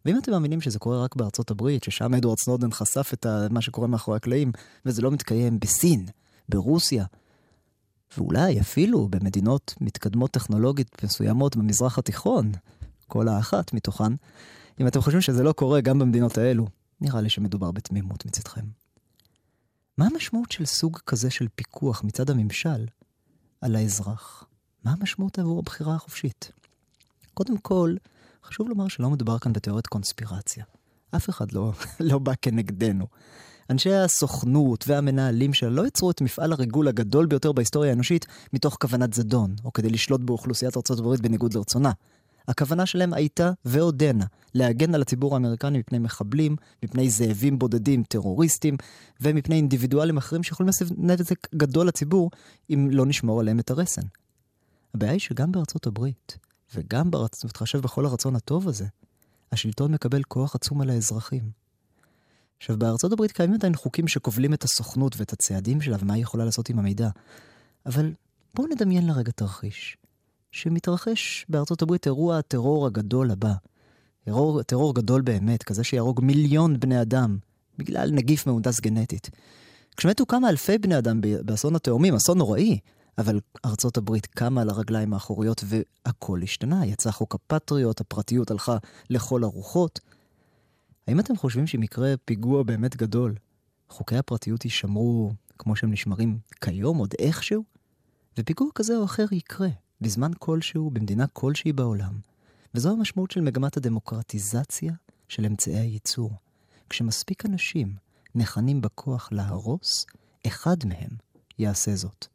ואם 0.06 0.18
אתם 0.18 0.32
מאמינים 0.32 0.62
שזה 0.62 0.80
קורה 0.80 1.04
רק 1.04 1.16
בארצות 1.16 1.52
הברית, 1.52 1.84
ששם 1.84 2.14
אדוארד 2.14 2.38
סנודן 2.40 2.72
חשף 2.72 3.12
את 3.14 3.26
מה 3.50 3.62
שקורה 3.62 3.88
מאחורי 3.88 4.18
הקלעים, 4.18 4.52
וזה 4.86 5.02
לא 5.02 5.12
מתקיים 5.12 5.60
בסין, 5.60 6.06
ברוסיה, 6.50 7.06
ואולי 8.18 8.60
אפילו 8.60 9.08
במדינות 9.08 9.76
מתקדמות 9.82 10.32
טכנולוגית 10.32 11.04
מסוימות 11.04 11.56
במזרח 11.56 11.98
התיכון, 11.98 12.52
כל 13.08 13.28
האחת 13.28 13.74
מתוכן, 13.74 14.14
אם 14.80 14.88
אתם 14.88 15.02
חושבים 15.02 15.22
שזה 15.22 15.44
לא 15.44 15.52
קורה 15.52 15.82
גם 15.82 16.00
במדינות 16.00 16.38
האלו, 16.38 16.68
נראה 17.02 17.22
לי 17.22 17.30
שמדובר 17.30 17.72
בתמימות 17.72 18.26
מצדכם. 18.26 18.85
מה 19.98 20.06
המשמעות 20.06 20.52
של 20.52 20.66
סוג 20.66 21.00
כזה 21.06 21.30
של 21.30 21.48
פיקוח 21.56 22.04
מצד 22.04 22.30
הממשל 22.30 22.86
על 23.62 23.76
האזרח? 23.76 24.44
מה 24.84 24.92
המשמעות 24.92 25.40
עבור 25.40 25.60
הבחירה 25.60 25.96
החופשית? 25.96 26.52
קודם 27.34 27.58
כל, 27.58 27.96
חשוב 28.44 28.70
לומר 28.70 28.88
שלא 28.88 29.10
מדובר 29.10 29.40
כאן 29.40 29.54
בתיאוריית 29.54 29.88
קונספירציה. 29.88 30.64
אף 31.16 31.30
אחד 31.30 31.52
לא, 31.52 31.72
לא 32.10 32.20
בא 32.20 32.34
כנגדנו. 32.42 33.08
אנשי 33.70 33.94
הסוכנות 33.94 34.86
והמנהלים 34.88 35.54
שלה 35.54 35.70
לא 35.70 35.88
יצרו 35.88 36.12
את 36.12 36.22
מפעל 36.22 36.54
הריגול 36.54 36.88
הגדול 36.88 37.26
ביותר 37.26 37.52
בהיסטוריה 37.52 37.90
האנושית 37.90 38.26
מתוך 38.54 38.78
כוונת 38.82 39.14
זדון, 39.14 39.56
או 39.66 39.74
כדי 39.74 39.90
לשלוט 39.90 40.22
באוכלוסיית 40.22 40.78
ארה"ב 40.78 41.16
בניגוד 41.22 41.54
לרצונה. 41.54 41.92
הכוונה 42.48 42.86
שלהם 42.86 43.14
הייתה 43.14 43.52
ועודנה 43.66 44.26
להגן 44.54 44.96
על 44.96 45.02
הציבור 45.02 45.34
האמריקני 45.34 45.80
מפני 45.80 46.00
מחבלים, 46.00 46.56
מפני 46.84 47.10
זאבים 47.10 47.60
בודדים, 47.60 48.04
טרוריסטים, 48.04 48.78
ומפני 49.22 49.56
אינדיבידואלים 49.56 50.18
אחרים 50.18 50.44
שיכולים 50.44 50.68
לעשות 50.68 50.88
נזק 50.98 51.56
גדול 51.56 51.88
לציבור 51.88 52.32
אם 52.70 52.90
לא 52.92 53.06
נשמור 53.06 53.40
עליהם 53.40 53.60
את 53.60 53.72
הרסן. 53.72 54.02
הבעיה 54.94 55.12
היא 55.12 55.20
שגם 55.20 55.52
בארצות 55.52 55.88
הברית, 55.88 56.38
וגם 56.76 57.12
ברצ... 57.12 57.46
מתחשב 57.46 57.80
בכל 57.80 58.06
הרצון 58.06 58.36
הטוב 58.36 58.68
הזה, 58.68 58.86
השלטון 59.52 59.94
מקבל 59.94 60.24
כוח 60.24 60.56
עצום 60.56 60.82
על 60.82 60.90
האזרחים. 60.90 61.52
עכשיו, 62.58 62.78
בארצות 62.80 63.12
הברית 63.12 63.32
קיימים 63.32 63.56
עדיין 63.56 63.76
חוקים 63.76 64.08
שכובלים 64.08 64.54
את 64.54 64.64
הסוכנות 64.64 65.16
ואת 65.18 65.34
הצעדים 65.34 65.82
שלה 65.82 65.98
ומה 66.00 66.14
היא 66.14 66.24
יכולה 66.24 66.46
לעשות 66.46 66.70
עם 66.70 66.80
המידע. 66.80 67.10
אבל 67.86 68.14
בואו 68.54 68.68
נדמיין 68.68 69.08
לרגע 69.08 69.32
תרחיש. 69.32 69.98
שמתרחש 70.56 71.46
בארצות 71.50 71.82
הברית 71.82 72.06
אירוע 72.06 72.38
הטרור 72.38 72.88
הגדול 72.88 73.32
הבא. 73.32 73.54
טרור, 74.26 74.64
טרור 74.64 74.96
גדול 74.96 75.22
באמת, 75.22 75.64
כזה 75.64 75.84
שיהרוג 75.84 76.22
מיליון 76.24 76.80
בני 76.80 77.02
אדם, 77.02 77.38
בגלל 77.78 78.12
נגיף 78.12 78.48
מהונדס 78.48 78.80
גנטית. 78.80 79.30
כשמתו 79.98 80.26
כמה 80.26 80.50
אלפי 80.50 80.78
בני 80.78 80.98
אדם 80.98 81.22
באסון 81.22 81.76
התאומים, 81.76 82.16
אסון 82.16 82.38
נוראי, 82.38 82.80
אבל 83.18 83.40
ארצות 83.66 83.98
הברית 83.98 84.26
קמה 84.26 84.62
על 84.62 84.70
הרגליים 84.70 85.14
האחוריות 85.14 85.64
והכל 85.68 86.40
השתנה. 86.44 86.86
יצא 86.86 87.12
חוק 87.12 87.36
הפטריוט, 87.36 88.02
הפרטיות 88.02 88.52
הלכה 88.52 88.78
לכל 89.10 89.44
הרוחות. 89.44 90.00
האם 91.08 91.20
אתם 91.20 91.38
חושבים 91.38 91.68
שאם 91.68 91.84
יקרה 91.84 92.14
פיגוע 92.26 92.64
באמת 92.64 92.96
גדול, 92.96 93.36
חוקי 93.90 94.18
הפרטיות 94.18 94.66
יישמרו 94.66 95.32
כמו 95.58 95.76
שהם 95.76 95.92
נשמרים 95.92 96.38
כיום, 96.62 96.98
עוד 96.98 97.14
איכשהו? 97.20 97.64
ופיגוע 98.38 98.68
כזה 98.76 98.98
או 98.98 99.06
אחר 99.06 99.26
יקרה, 99.32 99.70
בזמן 100.02 100.32
כלשהו, 100.40 100.90
במדינה 100.90 101.28
כלשהי 101.28 101.74
בעולם. 101.74 102.20
וזו 102.76 102.92
המשמעות 102.92 103.32
של 103.32 103.42
מגמת 103.42 103.78
הדמוקרטיזציה 103.78 104.94
של 105.30 105.46
אמצעי 105.46 105.80
הייצור. 105.80 106.32
כשמספיק 106.90 107.46
אנשים 107.46 107.96
נכנים 108.36 108.82
בכוח 108.82 109.30
להרוס, 109.32 110.06
אחד 110.48 110.78
מהם 110.86 111.10
יעשה 111.60 111.96
זאת. 111.96 112.28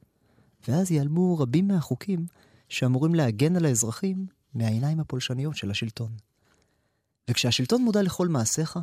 ואז 0.68 0.90
ייעלמו 0.90 1.38
רבים 1.38 1.68
מהחוקים 1.68 2.26
שאמורים 2.68 3.14
להגן 3.14 3.56
על 3.56 3.64
האזרחים 3.64 4.26
מהעיניים 4.54 5.00
הפולשניות 5.00 5.56
של 5.56 5.70
השלטון. 5.70 6.12
וכשהשלטון 7.30 7.82
מודע 7.82 8.02
לכל 8.02 8.28
מעשיך, 8.28 8.78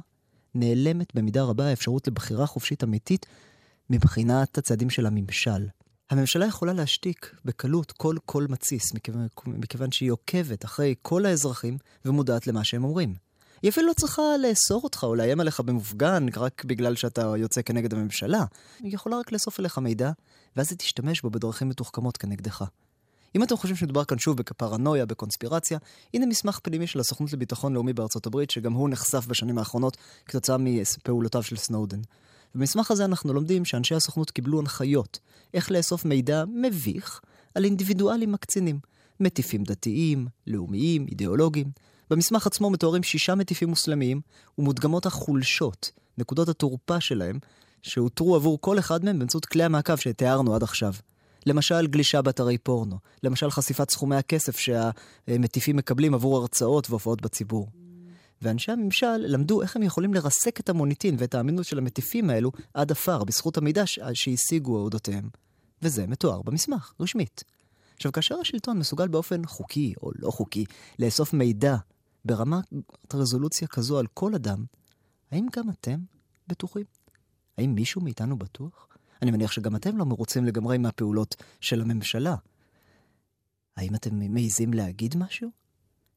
נעלמת 0.55 1.15
במידה 1.15 1.43
רבה 1.43 1.65
האפשרות 1.65 2.07
לבחירה 2.07 2.45
חופשית 2.45 2.83
אמיתית 2.83 3.25
מבחינת 3.89 4.57
הצעדים 4.57 4.89
של 4.89 5.05
הממשל. 5.05 5.67
הממשלה 6.09 6.45
יכולה 6.45 6.73
להשתיק 6.73 7.35
בקלות 7.45 7.91
כל 7.91 8.15
קול 8.25 8.47
מתסיס, 8.49 8.93
מכיוון, 8.93 9.27
מכיוון 9.47 9.91
שהיא 9.91 10.11
עוקבת 10.11 10.65
אחרי 10.65 10.95
כל 11.01 11.25
האזרחים 11.25 11.77
ומודעת 12.05 12.47
למה 12.47 12.63
שהם 12.63 12.83
אומרים. 12.83 13.15
היא 13.61 13.71
אפילו 13.71 13.87
לא 13.87 13.93
צריכה 13.93 14.21
לאסור 14.41 14.81
אותך 14.83 15.03
או 15.03 15.15
לאיים 15.15 15.39
עליך 15.39 15.59
במופגן 15.59 16.25
רק 16.37 16.65
בגלל 16.65 16.95
שאתה 16.95 17.33
יוצא 17.37 17.61
כנגד 17.61 17.93
הממשלה. 17.93 18.45
היא 18.79 18.93
יכולה 18.93 19.19
רק 19.19 19.31
לאסוף 19.31 19.59
אליך 19.59 19.77
מידע, 19.77 20.11
ואז 20.55 20.67
היא 20.69 20.77
תשתמש 20.77 21.21
בו 21.21 21.29
בדרכים 21.29 21.69
מתוחכמות 21.69 22.17
כנגדך. 22.17 22.63
אם 23.35 23.43
אתם 23.43 23.57
חושבים 23.57 23.75
שמדובר 23.75 24.03
כאן 24.03 24.17
שוב 24.17 24.37
בפרנויה, 24.37 25.05
בקונספירציה, 25.05 25.77
הנה 26.13 26.25
מסמך 26.25 26.59
פנימי 26.63 26.87
של 26.87 26.99
הסוכנות 26.99 27.33
לביטחון 27.33 27.73
לאומי 27.73 27.93
בארצות 27.93 28.25
הברית, 28.25 28.51
שגם 28.51 28.73
הוא 28.73 28.89
נחשף 28.89 29.25
בשנים 29.27 29.57
האחרונות 29.57 29.97
כתוצאה 30.25 30.57
מפעולותיו 30.59 31.43
של 31.43 31.57
סנודן. 31.57 31.99
במסמך 32.55 32.91
הזה 32.91 33.05
אנחנו 33.05 33.33
לומדים 33.33 33.65
שאנשי 33.65 33.95
הסוכנות 33.95 34.31
קיבלו 34.31 34.59
הנחיות 34.59 35.19
איך 35.53 35.71
לאסוף 35.71 36.05
מידע 36.05 36.43
מביך 36.47 37.21
על 37.55 37.65
אינדיבידואלים 37.65 38.31
מקצינים. 38.31 38.79
מטיפים 39.19 39.63
דתיים, 39.63 40.27
לאומיים, 40.47 41.07
אידיאולוגיים. 41.07 41.71
במסמך 42.09 42.47
עצמו 42.47 42.69
מתוארים 42.69 43.03
שישה 43.03 43.35
מטיפים 43.35 43.69
מוסלמיים 43.69 44.21
ומודגמות 44.57 45.05
החולשות, 45.05 45.91
נקודות 46.17 46.49
התורפה 46.49 47.01
שלהם, 47.01 47.39
שאותרו 47.81 48.35
עבור 48.35 48.61
כל 48.61 48.79
אחד 48.79 49.05
מהם 49.05 49.19
באמצעות 49.19 49.45
כלי 49.45 49.63
המעקב 49.63 49.95
שתיארנו 49.95 50.55
עד 50.55 50.63
עכשיו. 50.63 50.93
למשל 51.45 51.87
גלישה 51.87 52.21
באתרי 52.21 52.57
פורנו, 52.57 52.97
למשל 53.23 53.51
חשיפת 53.51 53.91
סכומי 53.91 54.15
הכסף 54.15 54.57
שהמטיפים 54.57 55.75
מקבלים 55.75 56.13
עבור 56.13 56.37
הרצאות 56.37 56.89
והופעות 56.89 57.21
בציבור. 57.21 57.67
ואנשי 58.41 58.71
הממשל 58.71 59.17
למדו 59.17 59.61
איך 59.61 59.75
הם 59.75 59.83
יכולים 59.83 60.13
לרסק 60.13 60.59
את 60.59 60.69
המוניטין 60.69 61.15
ואת 61.19 61.35
האמינות 61.35 61.65
של 61.65 61.77
המטיפים 61.77 62.29
האלו 62.29 62.51
עד 62.73 62.91
עפר, 62.91 63.23
בזכות 63.23 63.57
המידע 63.57 63.83
שהשיגו 64.13 64.77
אודותיהם. 64.77 65.29
וזה 65.81 66.07
מתואר 66.07 66.41
במסמך, 66.41 66.93
רשמית. 66.99 67.43
עכשיו, 67.95 68.11
כאשר 68.11 68.35
השלטון 68.35 68.79
מסוגל 68.79 69.07
באופן 69.07 69.45
חוקי 69.45 69.93
או 70.01 70.11
לא 70.15 70.31
חוקי 70.31 70.65
לאסוף 70.99 71.33
מידע 71.33 71.75
ברמת 72.25 72.65
רזולוציה 73.13 73.67
כזו 73.67 73.99
על 73.99 74.07
כל 74.13 74.35
אדם, 74.35 74.65
האם 75.31 75.47
גם 75.55 75.69
אתם 75.69 75.99
בטוחים? 76.47 76.85
האם 77.57 77.75
מישהו 77.75 78.01
מאיתנו 78.01 78.37
בטוח? 78.37 78.87
אני 79.21 79.31
מניח 79.31 79.51
שגם 79.51 79.75
אתם 79.75 79.97
לא 79.97 80.05
מרוצים 80.05 80.45
לגמרי 80.45 80.77
מהפעולות 80.77 81.35
של 81.61 81.81
הממשלה. 81.81 82.35
האם 83.77 83.95
אתם 83.95 84.33
מעיזים 84.33 84.73
להגיד 84.73 85.17
משהו? 85.17 85.49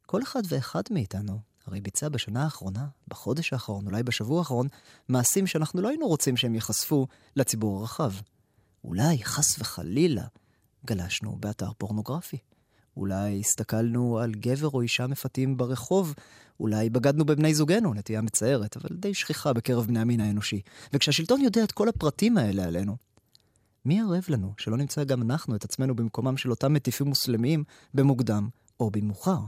כל 0.06 0.22
אחד 0.22 0.42
ואחד 0.48 0.82
מאיתנו 0.90 1.49
הרי 1.70 1.80
ביצע 1.80 2.08
בשנה 2.08 2.44
האחרונה, 2.44 2.86
בחודש 3.08 3.52
האחרון, 3.52 3.86
אולי 3.86 4.02
בשבוע 4.02 4.38
האחרון, 4.38 4.68
מעשים 5.08 5.46
שאנחנו 5.46 5.82
לא 5.82 5.88
היינו 5.88 6.06
רוצים 6.06 6.36
שהם 6.36 6.54
ייחשפו 6.54 7.06
לציבור 7.36 7.80
הרחב. 7.80 8.12
אולי, 8.84 9.24
חס 9.24 9.58
וחלילה, 9.58 10.24
גלשנו 10.86 11.36
באתר 11.40 11.70
פורנוגרפי. 11.78 12.38
אולי 12.96 13.40
הסתכלנו 13.40 14.18
על 14.18 14.32
גבר 14.34 14.68
או 14.68 14.80
אישה 14.80 15.06
מפתים 15.06 15.56
ברחוב, 15.56 16.14
אולי 16.60 16.90
בגדנו 16.90 17.24
בבני 17.24 17.54
זוגנו, 17.54 17.94
נטייה 17.94 18.20
מצערת, 18.20 18.76
אבל 18.76 18.96
די 18.96 19.14
שכיחה 19.14 19.52
בקרב 19.52 19.86
בני 19.86 20.00
המין 20.00 20.20
האנושי. 20.20 20.60
וכשהשלטון 20.92 21.40
יודע 21.40 21.64
את 21.64 21.72
כל 21.72 21.88
הפרטים 21.88 22.38
האלה 22.38 22.64
עלינו, 22.64 22.96
מי 23.84 24.00
ערב 24.00 24.24
לנו 24.28 24.54
שלא 24.58 24.76
נמצא 24.76 25.04
גם 25.04 25.22
אנחנו 25.22 25.56
את 25.56 25.64
עצמנו 25.64 25.96
במקומם 25.96 26.36
של 26.36 26.50
אותם 26.50 26.72
מטיפים 26.72 27.06
מוסלמיים 27.06 27.64
במוקדם 27.94 28.48
או 28.80 28.90
במאוחר? 28.90 29.38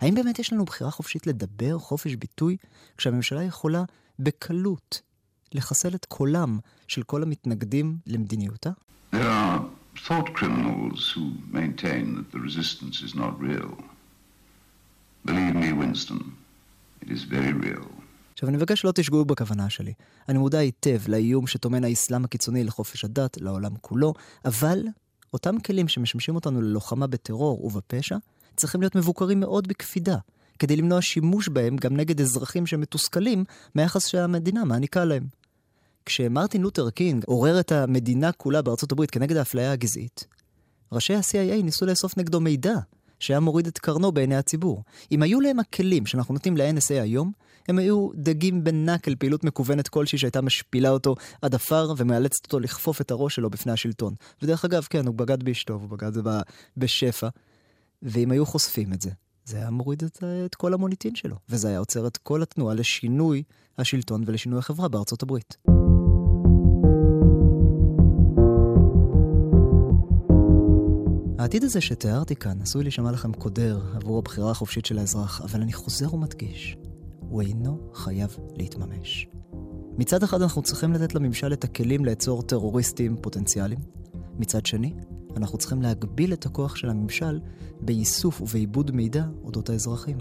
האם 0.00 0.14
באמת 0.14 0.38
יש 0.38 0.52
לנו 0.52 0.64
בחירה 0.64 0.90
חופשית 0.90 1.26
לדבר 1.26 1.78
חופש 1.78 2.14
ביטוי, 2.14 2.56
כשהממשלה 2.96 3.42
יכולה 3.42 3.84
בקלות 4.18 5.00
לחסל 5.54 5.94
את 5.94 6.04
קולם 6.04 6.58
של 6.88 7.02
כל 7.02 7.22
המתנגדים 7.22 7.96
למדיניותה? 8.06 8.70
There 9.12 9.18
are 9.18 9.60
thought 10.06 10.28
criminals 10.38 11.00
who 11.14 11.24
maintain 11.52 12.04
that 12.16 12.28
the 12.32 12.40
resistance 12.48 12.96
is 13.06 13.14
not 13.14 13.32
real. 13.40 13.72
Believe 15.24 15.54
me, 15.54 15.72
Winston, 15.72 16.22
it 17.02 17.10
is 17.10 17.22
very 17.24 17.52
real. 17.52 17.86
עכשיו, 18.32 18.48
אני 18.48 18.56
מבקש 18.56 18.80
שלא 18.80 18.92
תשגעו 18.92 19.24
בכוונה 19.24 19.70
שלי. 19.70 19.92
אני 20.28 20.38
מודע 20.38 20.58
היטב 20.58 21.00
לאיום 21.08 21.46
שטומן 21.46 21.84
האסלאם 21.84 22.24
הקיצוני 22.24 22.64
לחופש 22.64 23.04
הדת, 23.04 23.40
לעולם 23.40 23.72
כולו, 23.80 24.14
אבל 24.44 24.82
אותם 25.32 25.60
כלים 25.60 25.88
שמשמשים 25.88 26.34
אותנו 26.34 26.62
ללוחמה 26.62 27.06
בטרור 27.06 27.64
ובפשע, 27.64 28.16
צריכים 28.56 28.80
להיות 28.80 28.96
מבוקרים 28.96 29.40
מאוד 29.40 29.68
בקפידה, 29.68 30.16
כדי 30.58 30.76
למנוע 30.76 31.02
שימוש 31.02 31.48
בהם 31.48 31.76
גם 31.76 31.96
נגד 31.96 32.20
אזרחים 32.20 32.66
שמתוסכלים 32.66 33.44
מהיחס 33.74 34.06
שהמדינה 34.06 34.64
מעניקה 34.64 35.04
להם. 35.04 35.26
כשמרטין 36.06 36.62
לותר 36.62 36.90
קינג 36.90 37.24
עורר 37.26 37.60
את 37.60 37.72
המדינה 37.72 38.32
כולה 38.32 38.62
בארצות 38.62 38.92
הברית 38.92 39.10
כנגד 39.10 39.36
האפליה 39.36 39.72
הגזעית, 39.72 40.26
ראשי 40.92 41.14
ה-CIA 41.14 41.62
ניסו 41.62 41.86
לאסוף 41.86 42.18
נגדו 42.18 42.40
מידע 42.40 42.74
שהיה 43.20 43.40
מוריד 43.40 43.66
את 43.66 43.78
קרנו 43.78 44.12
בעיני 44.12 44.36
הציבור. 44.36 44.82
אם 45.12 45.22
היו 45.22 45.40
להם 45.40 45.60
הכלים 45.60 46.06
שאנחנו 46.06 46.34
נותנים 46.34 46.56
ל-NSA 46.56 47.02
היום, 47.02 47.32
הם 47.68 47.78
היו 47.78 48.08
דגים 48.14 48.64
בנק 48.64 49.08
אל 49.08 49.14
פעילות 49.14 49.44
מקוונת 49.44 49.88
כלשהי 49.88 50.18
שהייתה 50.18 50.40
משפילה 50.40 50.90
אותו 50.90 51.14
עד 51.42 51.54
עפר 51.54 51.92
ומאלצת 51.96 52.44
אותו 52.44 52.60
לכפוף 52.60 53.00
את 53.00 53.10
הראש 53.10 53.34
שלו 53.34 53.50
בפני 53.50 53.72
השלטון. 53.72 54.14
ודרך 54.42 54.64
אגב, 54.64 54.86
כן, 54.90 55.06
הוא 55.06 55.14
בגד 55.14 55.42
באשתו, 55.42 55.74
הוא 55.74 55.88
בגד 55.88 56.12
בשפע. 56.76 57.28
ואם 58.02 58.30
היו 58.30 58.46
חושפים 58.46 58.92
את 58.92 59.00
זה, 59.02 59.10
זה 59.44 59.56
היה 59.56 59.70
מוריד 59.70 60.04
את, 60.04 60.24
את 60.46 60.54
כל 60.54 60.74
המוניטין 60.74 61.14
שלו, 61.14 61.36
וזה 61.48 61.68
היה 61.68 61.78
עוצר 61.78 62.06
את 62.06 62.16
כל 62.16 62.42
התנועה 62.42 62.74
לשינוי 62.74 63.42
השלטון 63.78 64.22
ולשינוי 64.26 64.58
החברה 64.58 64.88
בארצות 64.88 65.22
הברית. 65.22 65.56
העתיד 71.38 71.64
הזה 71.64 71.80
שתיארתי 71.80 72.36
כאן 72.36 72.62
עשוי 72.62 72.82
להישמע 72.82 73.12
לכם 73.12 73.32
קודר 73.32 73.80
עבור 73.94 74.18
הבחירה 74.18 74.50
החופשית 74.50 74.86
של 74.86 74.98
האזרח, 74.98 75.40
אבל 75.40 75.60
אני 75.60 75.72
חוזר 75.72 76.14
ומדגיש, 76.14 76.76
הוא 77.20 77.42
אינו 77.42 77.90
חייב 77.94 78.36
להתממש. 78.56 79.26
מצד 79.98 80.22
אחד 80.22 80.42
אנחנו 80.42 80.62
צריכים 80.62 80.92
לתת 80.92 81.14
לממשל 81.14 81.52
את 81.52 81.64
הכלים 81.64 82.04
לעצור 82.04 82.42
טרוריסטים 82.42 83.16
פוטנציאליים, 83.22 83.80
מצד 84.38 84.66
שני, 84.66 84.94
אנחנו 85.36 85.58
צריכים 85.58 85.82
להגביל 85.82 86.32
את 86.32 86.46
הכוח 86.46 86.76
של 86.76 86.90
הממשל 86.90 87.40
באיסוף 87.80 88.40
ובעיבוד 88.40 88.90
מידע 88.90 89.24
אודות 89.44 89.70
האזרחים. 89.70 90.18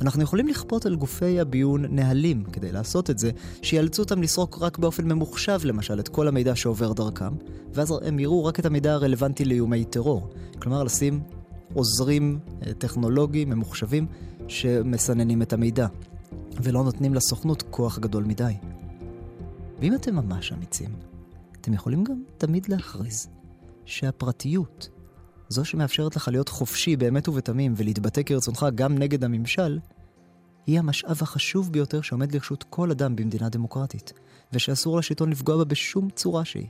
אנחנו 0.00 0.22
יכולים 0.22 0.48
לכפות 0.48 0.86
על 0.86 0.96
גופי 0.96 1.40
הביון 1.40 1.84
נהלים 1.90 2.44
כדי 2.44 2.72
לעשות 2.72 3.10
את 3.10 3.18
זה, 3.18 3.30
שיאלצו 3.62 4.02
אותם 4.02 4.22
לסרוק 4.22 4.58
רק 4.60 4.78
באופן 4.78 5.12
ממוחשב 5.12 5.58
למשל 5.64 6.00
את 6.00 6.08
כל 6.08 6.28
המידע 6.28 6.56
שעובר 6.56 6.92
דרכם, 6.92 7.34
ואז 7.74 7.94
הם 8.02 8.18
יראו 8.18 8.44
רק 8.44 8.60
את 8.60 8.66
המידע 8.66 8.92
הרלוונטי 8.92 9.44
לאיומי 9.44 9.84
טרור. 9.84 10.30
כלומר, 10.58 10.82
לשים 10.82 11.20
עוזרים 11.74 12.38
אה, 12.66 12.74
טכנולוגיים 12.74 13.50
ממוחשבים 13.50 14.06
שמסננים 14.48 15.42
את 15.42 15.52
המידע, 15.52 15.86
ולא 16.62 16.84
נותנים 16.84 17.14
לסוכנות 17.14 17.62
כוח 17.70 17.98
גדול 17.98 18.24
מדי. 18.24 18.54
ואם 19.80 19.94
אתם 19.94 20.14
ממש 20.14 20.52
אמיצים, 20.52 20.90
אתם 21.60 21.72
יכולים 21.72 22.04
גם 22.04 22.22
תמיד 22.38 22.68
להכריז 22.68 23.39
שהפרטיות, 23.84 24.88
זו 25.48 25.64
שמאפשרת 25.64 26.16
לך 26.16 26.28
להיות 26.28 26.48
חופשי 26.48 26.96
באמת 26.96 27.28
ובתמים 27.28 27.74
ולהתבטא 27.76 28.22
כרצונך 28.22 28.66
גם 28.74 28.98
נגד 28.98 29.24
הממשל, 29.24 29.78
היא 30.66 30.78
המשאב 30.78 31.18
החשוב 31.22 31.72
ביותר 31.72 32.00
שעומד 32.00 32.34
לרשות 32.34 32.64
כל 32.70 32.90
אדם 32.90 33.16
במדינה 33.16 33.48
דמוקרטית, 33.48 34.12
ושאסור 34.52 34.98
לשלטון 34.98 35.30
לפגוע 35.30 35.56
בה 35.56 35.64
בשום 35.64 36.10
צורה 36.10 36.44
שהיא. 36.44 36.66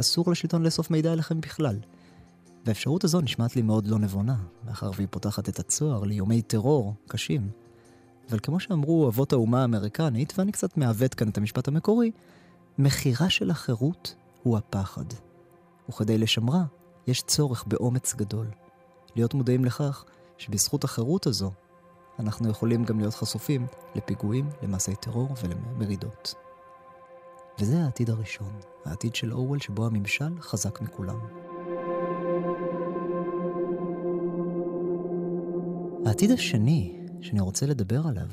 אסור 0.00 0.30
לשלטון 0.30 0.62
לאסוף 0.62 0.90
מידע 0.90 1.12
עליכם 1.12 1.40
בכלל. 1.40 1.76
והאפשרות 2.64 3.04
הזו 3.04 3.20
נשמעת 3.20 3.56
לי 3.56 3.62
מאוד 3.62 3.86
לא 3.86 3.98
נבונה, 3.98 4.36
מאחר 4.66 4.90
והיא 4.94 5.08
פותחת 5.10 5.48
את 5.48 5.58
הצוהר 5.58 6.04
לאיומי 6.04 6.42
טרור 6.42 6.94
קשים. 7.08 7.50
אבל 8.30 8.38
כמו 8.42 8.60
שאמרו 8.60 9.08
אבות 9.08 9.32
האומה 9.32 9.62
האמריקנית, 9.62 10.32
ואני 10.38 10.52
קצת 10.52 10.76
מעוות 10.76 11.14
כאן 11.14 11.28
את 11.28 11.38
המשפט 11.38 11.68
המקורי, 11.68 12.10
מחירה 12.78 13.30
של 13.30 13.50
החירות 13.50 14.14
הוא 14.42 14.58
הפחד. 14.58 15.04
וכדי 15.90 16.18
לשמרה, 16.18 16.64
יש 17.06 17.22
צורך 17.22 17.64
באומץ 17.66 18.14
גדול. 18.14 18.46
להיות 19.16 19.34
מודעים 19.34 19.64
לכך 19.64 20.04
שבזכות 20.38 20.84
החירות 20.84 21.26
הזו, 21.26 21.52
אנחנו 22.18 22.50
יכולים 22.50 22.84
גם 22.84 22.98
להיות 22.98 23.14
חשופים 23.14 23.66
לפיגועים, 23.94 24.50
למעשי 24.62 24.94
טרור 24.94 25.28
ולמרידות. 25.42 26.34
וזה 27.60 27.84
העתיד 27.84 28.10
הראשון, 28.10 28.60
העתיד 28.84 29.14
של 29.14 29.32
אורוול 29.32 29.58
שבו 29.58 29.86
הממשל 29.86 30.40
חזק 30.40 30.80
מכולם. 30.80 31.18
העתיד 36.06 36.30
השני 36.30 37.06
שאני 37.22 37.40
רוצה 37.40 37.66
לדבר 37.66 38.06
עליו, 38.08 38.28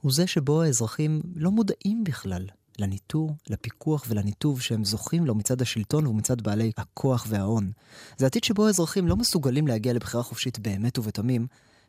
הוא 0.00 0.12
זה 0.12 0.26
שבו 0.26 0.62
האזרחים 0.62 1.22
לא 1.34 1.50
מודעים 1.50 2.04
בכלל 2.04 2.46
לניטור, 2.78 3.36
לפיקוח 3.50 4.04
ולניתוב 4.08 4.60
שהם 4.60 4.84
זוכים 4.84 5.26
לו 5.26 5.34
מצד 5.34 5.62
השלטון 5.62 6.06
ומצד 6.06 6.40
בעלי 6.40 6.72
הכוח 6.76 7.26
וההון. 7.28 7.70
זה 8.16 8.26
עתיד 8.26 8.44
שבו 8.44 8.66
האזרחים 8.66 9.08
לא 9.08 9.16
מסוגלים 9.16 9.66
להגיע 9.66 9.92
לבחירה 9.92 10.22
חופשית 10.22 10.58
באמת 10.58 10.98
ובתמים, 10.98 11.46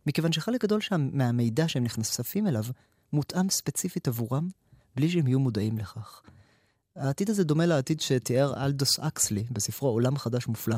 מכיוון 0.08 0.32
שחלק 0.32 0.64
גדול 0.64 0.82
שם, 0.82 1.10
מהמידע 1.14 1.68
שהם 1.68 1.84
נחשפים 1.84 2.48
אליו 2.48 2.64
מותאם 3.14 3.50
ספציפית 3.50 4.08
עבורם, 4.08 4.50
בלי 4.96 5.10
שהם 5.10 5.28
יהיו 5.28 5.40
מודעים 5.40 5.78
לכך. 5.78 6.22
העתיד 6.96 7.30
הזה 7.30 7.44
דומה 7.44 7.66
לעתיד 7.66 8.02
שתיאר 8.02 8.66
אלדוס 8.66 9.00
אקסלי 9.00 9.44
בספרו 9.52 9.90
עולם 9.90 10.18
חדש 10.18 10.48
מופלא, 10.48 10.76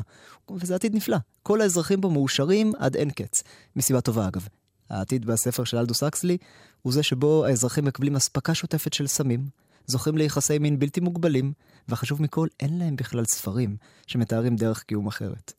וזה 0.50 0.74
עתיד 0.74 0.94
נפלא. 0.94 1.16
כל 1.42 1.60
האזרחים 1.60 2.00
בו 2.00 2.10
מאושרים 2.10 2.72
עד 2.78 2.96
אין 2.96 3.10
קץ, 3.10 3.42
מסיבה 3.76 4.00
טובה 4.00 4.28
אגב. 4.28 4.48
העתיד 4.90 5.24
בספר 5.24 5.64
של 5.64 5.76
אלדוס 5.76 6.02
אקסלי 6.02 6.38
הוא 6.82 6.92
זה 6.92 7.02
שבו 7.02 7.44
האזרחים 7.44 7.84
מקבלים 7.84 8.16
אספקה 8.16 8.54
שוטפת 8.54 8.92
של 8.92 9.06
סמים, 9.06 9.46
זוכים 9.86 10.16
ליחסי 10.16 10.58
מין 10.58 10.78
בלתי 10.78 11.00
מוגבלים, 11.00 11.52
והחשוב 11.88 12.22
מכל, 12.22 12.48
אין 12.60 12.78
להם 12.78 12.96
בכלל 12.96 13.24
ספרים 13.24 13.76
שמתארים 14.06 14.56
דרך 14.56 14.82
קיום 14.82 15.06
אחרת. 15.06 15.52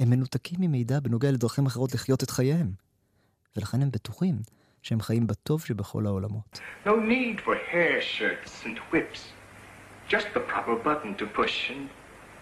הם 0.00 0.10
מנותקים 0.10 0.60
ממידע 0.60 1.00
בנוגע 1.00 1.30
לדרכים 1.30 1.66
אחרות 1.66 1.94
לחיות 1.94 2.22
את 2.22 2.30
חייהם. 2.30 2.72
ולכן 3.56 3.82
הם 3.82 3.90
בטוחים 3.90 4.36
שהם 4.82 5.00
חיים 5.00 5.26
בטוב 5.26 5.64
שבכל 5.64 6.06
העולמות. 6.06 6.60
No 6.86 6.88
need 6.88 7.40
for 7.46 7.54
hair 7.72 8.00
shirts 8.00 8.66
and 8.66 8.78
whips. 8.92 9.20
Just 10.10 10.26
the 10.34 10.40
proper 10.52 10.76
button 10.86 11.14
to 11.20 11.26
push 11.40 11.70
and 11.70 11.88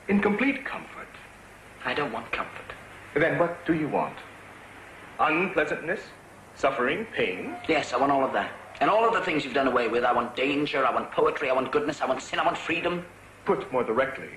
in 0.09 0.21
complete 0.21 0.59
comfort. 0.73 1.13
I 1.85 1.95
don't 1.95 2.13
want 2.17 2.27
comfort. 2.41 2.69
Then 3.15 3.39
what 3.41 3.53
do 3.67 3.73
you 3.83 3.89
want? 3.99 4.19
Unpleasantness? 5.19 6.03
Suffering? 6.65 7.01
Pain? 7.19 7.41
Yes, 7.75 7.93
I 7.95 7.97
want 8.03 8.13
all 8.15 8.25
of 8.29 8.33
that. 8.39 8.51
And 8.81 8.87
all 8.95 9.05
of 9.09 9.13
the 9.19 9.25
things 9.27 9.39
you've 9.43 9.59
done 9.61 9.71
away 9.75 9.87
with. 9.95 10.03
I 10.11 10.13
want 10.19 10.31
danger, 10.47 10.81
I 10.91 10.93
want 10.97 11.07
poetry, 11.19 11.47
I 11.53 11.55
want 11.59 11.69
goodness, 11.77 11.97
I 12.05 12.07
want 12.11 12.21
sin, 12.29 12.39
I 12.43 12.45
want 12.49 12.59
freedom. 12.69 12.95
Put 13.51 13.61
more 13.75 13.85
directly, 13.93 14.33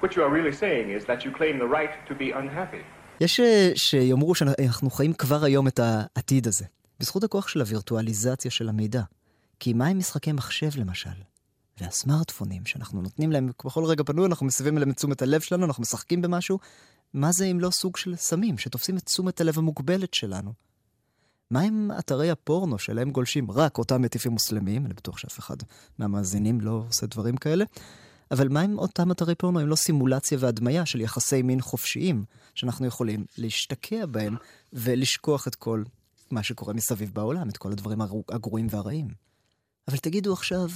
what 0.00 0.10
you 0.14 0.22
are 0.26 0.32
really 0.38 0.54
saying 0.62 0.86
is 0.96 1.02
that 1.10 1.18
you 1.24 1.30
claim 1.40 1.54
the 1.64 1.70
right 1.78 1.92
to 2.08 2.14
be 2.14 2.28
unhappy. 2.42 2.82
יש 3.20 3.40
שיאמרו 3.74 4.34
שאנחנו 4.34 4.90
חיים 4.90 5.12
כבר 5.12 5.44
היום 5.44 5.68
את 5.68 5.80
העתיד 5.82 6.46
הזה, 6.46 6.64
בזכות 7.00 7.24
הכוח 7.24 7.48
של 7.48 7.60
הווירטואליזציה 7.60 8.50
של 8.50 8.68
המידע. 8.68 9.02
כי 9.60 9.72
מה 9.72 9.86
עם 9.86 9.98
משחקי 9.98 10.32
מחשב 10.32 10.68
למשל? 10.76 11.10
והסמארטפונים 11.80 12.66
שאנחנו 12.66 13.02
נותנים 13.02 13.32
להם, 13.32 13.48
בכל 13.64 13.84
רגע 13.84 14.02
פנוי 14.06 14.26
אנחנו 14.26 14.46
מסבים 14.46 14.76
אליהם 14.76 14.90
את 14.90 14.96
תשומת 14.96 15.22
הלב 15.22 15.40
שלנו, 15.40 15.66
אנחנו 15.66 15.82
משחקים 15.82 16.22
במשהו, 16.22 16.58
מה 17.14 17.32
זה 17.32 17.44
אם 17.44 17.60
לא 17.60 17.70
סוג 17.70 17.96
של 17.96 18.16
סמים 18.16 18.58
שתופסים 18.58 18.96
את 18.96 19.02
תשומת 19.02 19.40
הלב 19.40 19.58
המוגבלת 19.58 20.14
שלנו? 20.14 20.52
מה 21.54 21.60
עם 21.60 21.90
אתרי 21.98 22.30
הפורנו 22.30 22.78
שלהם 22.78 23.10
גולשים 23.10 23.50
רק 23.50 23.78
אותם 23.78 24.02
מטיפים 24.02 24.32
מוסלמים? 24.32 24.86
אני 24.86 24.94
בטוח 24.94 25.18
שאף 25.18 25.38
אחד 25.38 25.56
מהמאזינים 25.98 26.60
לא 26.60 26.84
עושה 26.88 27.06
דברים 27.06 27.36
כאלה. 27.36 27.64
אבל 28.30 28.48
מה 28.48 28.60
עם 28.60 28.78
אותם 28.78 29.10
אתרי 29.10 29.34
פורנו 29.34 29.60
אם 29.62 29.66
לא 29.66 29.76
סימולציה 29.76 30.38
והדמיה 30.40 30.86
של 30.86 31.00
יחסי 31.00 31.42
מין 31.42 31.60
חופשיים, 31.60 32.24
שאנחנו 32.54 32.86
יכולים 32.86 33.24
להשתקע 33.38 34.06
בהם 34.06 34.36
ולשכוח 34.72 35.48
את 35.48 35.54
כל 35.54 35.82
מה 36.30 36.42
שקורה 36.42 36.74
מסביב 36.74 37.10
בעולם, 37.14 37.48
את 37.48 37.56
כל 37.56 37.72
הדברים 37.72 38.00
הגרועים 38.28 38.66
והרעים. 38.70 39.08
אבל 39.88 39.96
תגידו 39.96 40.32
עכשיו, 40.32 40.68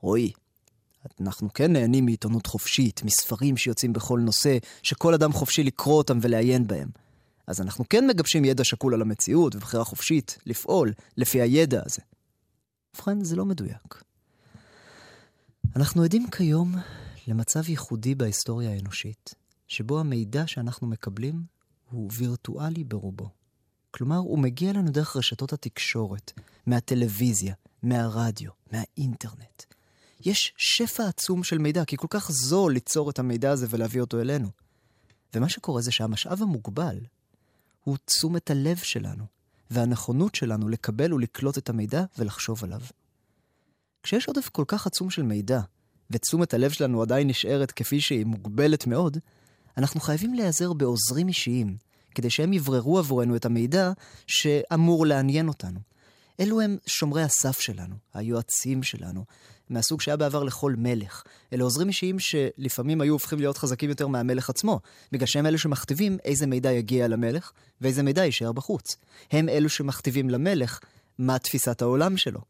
רועי, 0.00 0.32
אנחנו 1.20 1.52
כן 1.52 1.72
נהנים 1.72 2.04
מעיתונות 2.04 2.46
חופשית, 2.46 3.02
מספרים 3.04 3.56
שיוצאים 3.56 3.92
בכל 3.92 4.20
נושא, 4.20 4.58
שכל 4.82 5.14
אדם 5.14 5.32
חופשי 5.32 5.62
לקרוא 5.62 5.98
אותם 5.98 6.18
ולעיין 6.22 6.66
בהם. 6.66 6.88
אז 7.46 7.60
אנחנו 7.60 7.84
כן 7.88 8.06
מגבשים 8.06 8.44
ידע 8.44 8.64
שקול 8.64 8.94
על 8.94 9.02
המציאות 9.02 9.56
ובחירה 9.56 9.84
חופשית 9.84 10.38
לפעול 10.46 10.92
לפי 11.16 11.40
הידע 11.40 11.82
הזה. 11.86 12.02
ובכן, 12.94 13.24
זה 13.24 13.36
לא 13.36 13.44
מדויק. 13.44 14.02
אנחנו 15.76 16.02
עדים 16.02 16.30
כיום 16.30 16.74
למצב 17.28 17.68
ייחודי 17.68 18.14
בהיסטוריה 18.14 18.70
האנושית, 18.70 19.34
שבו 19.68 20.00
המידע 20.00 20.46
שאנחנו 20.46 20.86
מקבלים 20.86 21.42
הוא 21.90 22.10
וירטואלי 22.14 22.84
ברובו. 22.84 23.28
כלומר, 23.90 24.16
הוא 24.16 24.38
מגיע 24.38 24.72
לנו 24.72 24.90
דרך 24.90 25.16
רשתות 25.16 25.52
התקשורת, 25.52 26.32
מהטלוויזיה, 26.66 27.54
מהרדיו, 27.82 28.50
מהאינטרנט. 28.72 29.62
יש 30.20 30.54
שפע 30.56 31.08
עצום 31.08 31.44
של 31.44 31.58
מידע, 31.58 31.84
כי 31.84 31.96
כל 31.96 32.06
כך 32.10 32.30
זול 32.30 32.72
ליצור 32.72 33.10
את 33.10 33.18
המידע 33.18 33.50
הזה 33.50 33.66
ולהביא 33.70 34.00
אותו 34.00 34.20
אלינו. 34.20 34.48
ומה 35.34 35.48
שקורה 35.48 35.82
זה 35.82 35.92
שהמשאב 35.92 36.42
המוגבל 36.42 36.98
הוא 37.84 37.96
תשומת 38.04 38.50
הלב 38.50 38.76
שלנו, 38.76 39.24
והנכונות 39.70 40.34
שלנו 40.34 40.68
לקבל 40.68 41.14
ולקלוט 41.14 41.58
את 41.58 41.68
המידע 41.68 42.04
ולחשוב 42.18 42.64
עליו. 42.64 42.80
כשיש 44.02 44.28
עודף 44.28 44.48
כל 44.48 44.64
כך 44.68 44.86
עצום 44.86 45.10
של 45.10 45.22
מידע, 45.22 45.60
ותשומת 46.10 46.54
הלב 46.54 46.70
שלנו 46.70 47.02
עדיין 47.02 47.28
נשארת 47.28 47.72
כפי 47.72 48.00
שהיא 48.00 48.26
מוגבלת 48.26 48.86
מאוד, 48.86 49.18
אנחנו 49.76 50.00
חייבים 50.00 50.34
להיעזר 50.34 50.72
בעוזרים 50.72 51.28
אישיים, 51.28 51.76
כדי 52.14 52.30
שהם 52.30 52.52
יבררו 52.52 52.98
עבורנו 52.98 53.36
את 53.36 53.44
המידע 53.44 53.92
שאמור 54.26 55.06
לעניין 55.06 55.48
אותנו. 55.48 55.80
אלו 56.40 56.60
הם 56.60 56.76
שומרי 56.86 57.22
הסף 57.22 57.60
שלנו, 57.60 57.94
היועצים 58.14 58.82
שלנו, 58.82 59.24
מהסוג 59.70 60.00
שהיה 60.00 60.16
בעבר 60.16 60.42
לכל 60.42 60.74
מלך. 60.78 61.22
אלה 61.52 61.64
עוזרים 61.64 61.88
אישיים 61.88 62.18
שלפעמים 62.18 63.00
היו 63.00 63.12
הופכים 63.12 63.38
להיות 63.38 63.58
חזקים 63.58 63.88
יותר 63.88 64.06
מהמלך 64.06 64.50
עצמו, 64.50 64.80
בגלל 65.12 65.26
שהם 65.26 65.46
אלו 65.46 65.58
שמכתיבים 65.58 66.18
איזה 66.24 66.46
מידע 66.46 66.72
יגיע 66.72 67.08
למלך 67.08 67.52
ואיזה 67.80 68.02
מידע 68.02 68.24
יישאר 68.24 68.52
בחוץ. 68.52 68.96
הם 69.30 69.48
אלו 69.48 69.68
שמכתיבים 69.68 70.30
למלך 70.30 70.80
מה 71.18 71.38
תפיסת 71.38 71.82
העולם 71.82 72.16
שלו. 72.16 72.40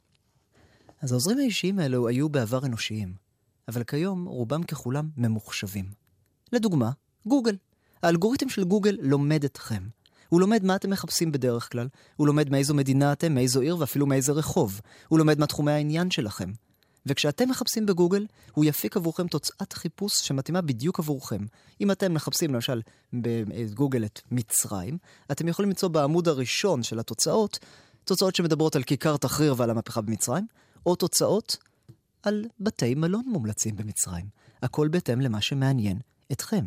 אז 1.02 1.12
העוזרים 1.12 1.38
האישיים 1.38 1.78
האלו 1.78 2.08
היו 2.08 2.28
בעבר 2.28 2.66
אנושיים, 2.66 3.14
אבל 3.68 3.84
כיום 3.84 4.24
רובם 4.24 4.62
ככולם 4.62 5.08
ממוחשבים. 5.16 5.84
לדוגמה, 6.52 6.90
גוגל. 7.26 7.56
האלגוריתם 8.02 8.48
של 8.48 8.64
גוגל 8.64 8.96
לומד 9.00 9.44
אתכם. 9.44 9.82
הוא 10.28 10.40
לומד 10.40 10.64
מה 10.64 10.76
אתם 10.76 10.90
מחפשים 10.90 11.32
בדרך 11.32 11.72
כלל, 11.72 11.88
הוא 12.16 12.26
לומד 12.26 12.50
מאיזו 12.50 12.74
מדינה 12.74 13.12
אתם, 13.12 13.34
מאיזו 13.34 13.60
עיר 13.60 13.76
ואפילו 13.78 14.06
מאיזה 14.06 14.32
רחוב. 14.32 14.80
הוא 15.08 15.18
לומד 15.18 15.38
מה 15.38 15.46
תחומי 15.46 15.72
העניין 15.72 16.10
שלכם. 16.10 16.52
וכשאתם 17.06 17.48
מחפשים 17.48 17.86
בגוגל, 17.86 18.26
הוא 18.52 18.64
יפיק 18.64 18.96
עבורכם 18.96 19.26
תוצאת 19.26 19.72
חיפוש 19.72 20.12
שמתאימה 20.22 20.60
בדיוק 20.60 20.98
עבורכם. 20.98 21.44
אם 21.80 21.90
אתם 21.90 22.14
מחפשים 22.14 22.54
למשל 22.54 22.82
בגוגל 23.12 24.04
את 24.04 24.20
מצרים, 24.30 24.98
אתם 25.32 25.48
יכולים 25.48 25.68
למצוא 25.68 25.88
בעמוד 25.88 26.28
הראשון 26.28 26.82
של 26.82 26.98
התוצאות, 26.98 27.58
תוצאות 28.04 28.36
שמדברות 28.36 28.76
על 28.76 28.82
כיכר 28.82 29.16
תחריר 29.16 29.54
ועל 29.56 29.70
המהפכה 29.70 30.00
במצרים, 30.00 30.46
או 30.86 30.96
תוצאות 30.96 31.56
על 32.22 32.44
בתי 32.60 32.94
מלון 32.94 33.24
מומלצים 33.26 33.76
במצרים. 33.76 34.26
הכל 34.62 34.88
בהתאם 34.88 35.20
למה 35.20 35.40
שמעניין 35.40 35.98
אתכם. 36.32 36.64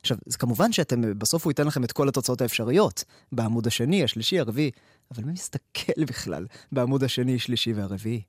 עכשיו, 0.00 0.16
זה 0.26 0.38
כמובן 0.38 0.72
שאתם, 0.72 1.18
בסוף 1.18 1.44
הוא 1.44 1.50
ייתן 1.50 1.66
לכם 1.66 1.84
את 1.84 1.92
כל 1.92 2.08
התוצאות 2.08 2.40
האפשריות. 2.40 3.04
בעמוד 3.32 3.66
השני, 3.66 4.04
השלישי, 4.04 4.38
הרביעי, 4.38 4.70
אבל 5.10 5.24
מי 5.24 5.32
מסתכל 5.32 6.04
בכלל 6.04 6.46
בעמוד 6.72 7.04
השני, 7.04 7.38
שלישי 7.38 7.72
והרביעי? 7.72 8.22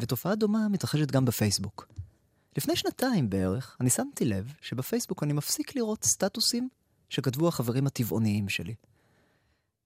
ותופעה 0.00 0.34
דומה 0.34 0.68
מתרחשת 0.68 1.10
גם 1.10 1.24
בפייסבוק. 1.24 1.88
לפני 2.56 2.76
שנתיים 2.76 3.30
בערך, 3.30 3.76
אני 3.80 3.90
שמתי 3.90 4.24
לב 4.24 4.52
שבפייסבוק 4.60 5.22
אני 5.22 5.32
מפסיק 5.32 5.76
לראות 5.76 6.04
סטטוסים 6.04 6.68
שכתבו 7.08 7.48
החברים 7.48 7.86
הטבעוניים 7.86 8.48
שלי. 8.48 8.74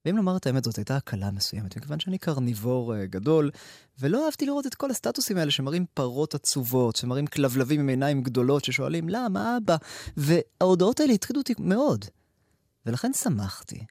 ואם 0.05 0.17
לומר 0.17 0.37
את 0.37 0.47
האמת, 0.47 0.65
זאת 0.65 0.77
הייתה 0.77 0.97
הקלה 0.97 1.31
מסוימת, 1.31 1.77
מכיוון 1.77 2.01
שאני 2.01 2.19
קרניבור 2.19 2.95
uh, 2.95 2.97
גדול, 3.07 3.51
ולא 3.99 4.27
אהבתי 4.27 4.47
לראות 4.47 4.67
את 4.67 4.75
כל 4.75 4.91
הסטטוסים 4.91 5.37
האלה 5.37 5.51
שמראים 5.51 5.87
פרות 5.95 6.35
עצובות, 6.35 6.97
שמראים 6.97 7.27
כלבלבים 7.27 7.81
עם 7.81 7.89
עיניים 7.89 8.23
גדולות 8.23 8.65
ששואלים, 8.65 9.09
למה 9.09 9.57
אבא? 9.57 9.77
וההודעות 10.17 11.01
האלה 11.01 11.13
הטרידו 11.13 11.41
אותי 11.41 11.55
מאוד. 11.59 12.05
ולכן 12.87 13.13
שמחתי 13.13 13.85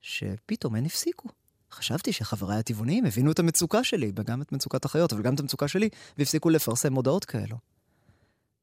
שפתאום 0.00 0.74
הן 0.74 0.84
הפסיקו. 0.84 1.28
חשבתי 1.72 2.12
שחבריי 2.12 2.58
הטבעוניים 2.58 3.04
הבינו 3.04 3.32
את 3.32 3.38
המצוקה 3.38 3.84
שלי, 3.84 4.12
וגם 4.16 4.42
את 4.42 4.52
מצוקת 4.52 4.84
החיות, 4.84 5.12
אבל 5.12 5.22
גם 5.22 5.34
את 5.34 5.40
המצוקה 5.40 5.68
שלי, 5.68 5.88
והפסיקו 6.18 6.50
לפרסם 6.50 6.94
הודעות 6.94 7.24
כאלו. 7.24 7.56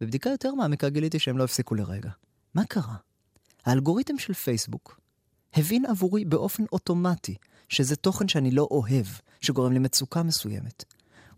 בבדיקה 0.02 0.30
יותר 0.30 0.54
מעמיקה 0.54 0.90
גיליתי 0.90 1.20
שהם 1.20 1.38
לא 1.38 1.44
הפסיקו 1.44 1.76
לרגע. 1.76 2.10
מה 2.54 2.66
קרה? 2.66 2.96
האלגוריתם 3.66 4.18
של 4.18 4.34
פייסבוק 4.34 5.00
הבין 5.54 5.86
עבורי 5.86 6.26
באופן 6.26 6.64
אוטומטי 6.72 7.36
שזה 7.70 7.96
תוכן 7.96 8.28
שאני 8.28 8.52
לא 8.52 8.68
אוהב, 8.72 9.06
שגורם 9.42 9.74
לי 9.74 9.80
מצוקה 9.80 10.24
מסוימת. 10.24 10.84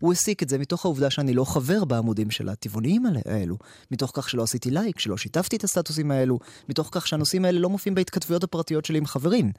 הוא 0.00 0.12
הסיק 0.12 0.42
את 0.42 0.48
זה 0.48 0.58
מתוך 0.58 0.84
העובדה 0.84 1.10
שאני 1.10 1.34
לא 1.34 1.44
חבר 1.44 1.84
בעמודים 1.84 2.30
של 2.30 2.48
הטבעוניים 2.48 3.06
האלו, 3.26 3.56
מתוך 3.90 4.10
כך 4.14 4.30
שלא 4.30 4.42
עשיתי 4.42 4.70
לייק, 4.70 4.98
שלא 4.98 5.16
שיתפתי 5.16 5.56
את 5.56 5.64
הסטטוסים 5.64 6.10
האלו, 6.10 6.38
מתוך 6.68 6.88
כך 6.92 7.06
שהנושאים 7.06 7.44
האלה 7.44 7.60
לא 7.60 7.70
מופיעים 7.70 7.94
בהתכתבויות 7.94 8.44
הפרטיות 8.44 8.84
שלי 8.84 8.98
עם 8.98 9.06
חברים, 9.06 9.52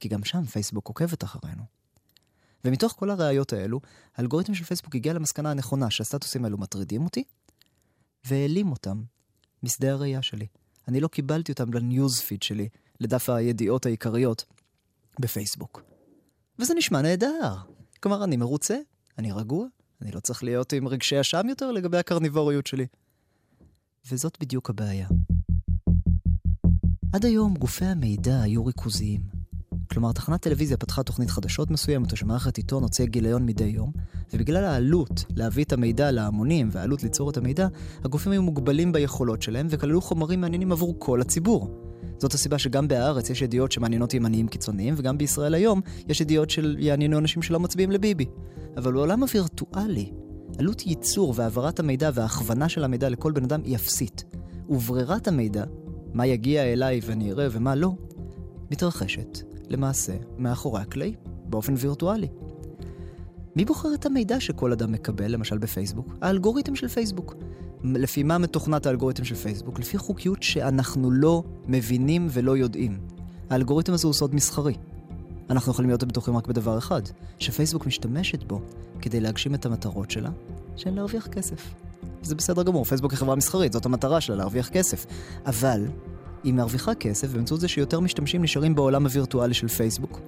כי 0.00 0.08
גם 0.08 0.24
שם 0.24 0.44
פייסבוק 0.44 0.88
עוקבת 0.88 1.24
אחרינו. 1.24 1.62
ומתוך 2.64 2.92
כל 2.92 3.10
הראיות 3.10 3.52
האלו, 3.52 3.80
האלגוריתם 4.16 4.54
של 4.54 4.64
פייסבוק 4.64 4.94
הגיע 4.94 5.12
למסקנה 5.12 5.50
הנכונה 5.50 5.90
שהסטטוסים 5.90 6.44
האלו 6.44 6.58
מטרידים 6.58 7.04
אותי, 7.04 7.24
והעלים 8.24 8.70
אותם 8.70 9.02
משדה 9.62 9.92
הראייה 9.92 10.22
שלי. 10.22 10.46
אני 10.88 11.00
לא 11.00 11.08
קיבלתי 11.08 11.52
אותם 11.52 11.74
לניוז 11.74 12.20
פיד 12.20 12.42
שלי, 12.42 12.68
לדף 13.00 13.30
הידיעות 13.30 13.86
העיקריות 13.86 14.44
בפייסבוק. 15.20 15.82
וזה 16.58 16.74
נשמע 16.74 17.02
נהדר. 17.02 17.56
כלומר, 18.00 18.24
אני 18.24 18.36
מרוצה, 18.36 18.76
אני 19.18 19.32
רגוע, 19.32 19.66
אני 20.02 20.12
לא 20.12 20.20
צריך 20.20 20.44
להיות 20.44 20.72
עם 20.72 20.88
רגשי 20.88 21.20
אשם 21.20 21.48
יותר 21.48 21.72
לגבי 21.72 21.98
הקרניבוריות 21.98 22.66
שלי. 22.66 22.86
וזאת 24.10 24.36
בדיוק 24.40 24.70
הבעיה. 24.70 25.08
עד 27.12 27.24
היום 27.24 27.54
גופי 27.54 27.84
המידע 27.84 28.40
היו 28.40 28.66
ריכוזיים. 28.66 29.35
כלומר, 29.90 30.12
תחנת 30.12 30.42
טלוויזיה 30.42 30.76
פתחה 30.76 31.02
תוכנית 31.02 31.30
חדשות 31.30 31.70
מסוימת, 31.70 32.12
או 32.12 32.16
שמערכת 32.16 32.56
עיתון 32.56 32.82
הוציאה 32.82 33.08
גיליון 33.08 33.46
מדי 33.46 33.64
יום, 33.64 33.92
ובגלל 34.32 34.64
העלות 34.64 35.24
להביא 35.36 35.64
את 35.64 35.72
המידע 35.72 36.10
להמונים 36.10 36.68
והעלות 36.72 37.02
ליצור 37.02 37.30
את 37.30 37.36
המידע, 37.36 37.68
הגופים 38.04 38.32
היו 38.32 38.42
מוגבלים 38.42 38.92
ביכולות 38.92 39.42
שלהם 39.42 39.66
וכללו 39.70 40.00
חומרים 40.00 40.40
מעניינים 40.40 40.72
עבור 40.72 40.94
כל 40.98 41.20
הציבור. 41.20 41.70
זאת 42.18 42.34
הסיבה 42.34 42.58
שגם 42.58 42.88
בהארץ 42.88 43.30
יש 43.30 43.42
ידיעות 43.42 43.72
שמעניינות 43.72 44.14
ימניים 44.14 44.48
קיצוניים, 44.48 44.94
וגם 44.96 45.18
בישראל 45.18 45.54
היום 45.54 45.80
יש 46.08 46.20
ידיעות 46.20 46.50
של 46.50 46.76
יעניינו 46.78 47.18
אנשים 47.18 47.42
שלא 47.42 47.60
מצביעים 47.60 47.90
לביבי. 47.90 48.26
אבל 48.76 48.92
בעולם 48.92 49.22
הווירטואלי, 49.22 50.12
עלות 50.58 50.86
ייצור 50.86 51.32
והעברת 51.36 51.80
המידע 51.80 52.10
וההכוונה 52.14 52.68
של 52.68 52.84
המידע 52.84 53.08
לכל 53.08 53.32
בן 53.32 53.44
אדם 53.44 53.60
היא 53.64 53.76
אפסית. 53.76 54.24
וברירת 54.68 55.28
המידע, 55.28 55.64
מה 56.12 56.26
יגיע 56.26 56.62
אליי 56.62 57.00
ואני 57.06 57.32
אראה 57.32 57.46
ומה 57.50 57.74
לא, 57.74 57.92
מתרחשת, 58.70 59.38
למעשה, 59.68 60.16
מאחורי 60.38 60.80
הקלעים, 60.80 61.14
באופן 61.44 61.74
וירטואלי. 61.76 62.28
מי 63.56 63.64
בוחר 63.64 63.88
את 63.94 64.06
המידע 64.06 64.40
שכל 64.40 64.72
אדם 64.72 64.92
מקבל, 64.92 65.30
למשל 65.30 65.58
בפייסבוק? 65.58 66.14
האלגוריתם 66.22 66.76
של 66.76 66.88
פייסבוק. 66.88 67.34
לפי 67.84 68.22
מה 68.22 68.38
מתוכנת 68.38 68.86
האלגוריתם 68.86 69.24
של 69.24 69.34
פייסבוק? 69.34 69.78
לפי 69.80 69.98
חוקיות 69.98 70.42
שאנחנו 70.42 71.10
לא 71.10 71.42
מבינים 71.66 72.26
ולא 72.30 72.56
יודעים. 72.56 72.98
האלגוריתם 73.50 73.92
הזה 73.92 74.06
הוא 74.06 74.14
סוד 74.14 74.34
מסחרי. 74.34 74.74
אנחנו 75.50 75.72
יכולים 75.72 75.90
להיות 75.90 76.04
בטוחים 76.04 76.36
רק 76.36 76.46
בדבר 76.46 76.78
אחד, 76.78 77.02
שפייסבוק 77.38 77.86
משתמשת 77.86 78.44
בו 78.44 78.60
כדי 79.00 79.20
להגשים 79.20 79.54
את 79.54 79.66
המטרות 79.66 80.10
שלה, 80.10 80.30
שהן 80.76 80.94
להרוויח 80.94 81.26
כסף. 81.26 81.74
זה 82.22 82.34
בסדר 82.34 82.62
גמור, 82.62 82.84
פייסבוק 82.84 83.12
היא 83.12 83.18
חברה 83.18 83.34
מסחרית, 83.34 83.72
זאת 83.72 83.86
המטרה 83.86 84.20
שלה, 84.20 84.36
להרוויח 84.36 84.68
כסף. 84.68 85.06
אבל 85.46 85.86
היא 86.46 86.54
מרוויחה 86.54 86.94
כסף 86.94 87.28
באמצעות 87.28 87.60
זה 87.60 87.68
שיותר 87.68 88.00
משתמשים 88.00 88.42
נשארים 88.42 88.74
בעולם 88.74 89.06
הווירטואלי 89.06 89.54
של 89.54 89.68
פייסבוק, 89.68 90.20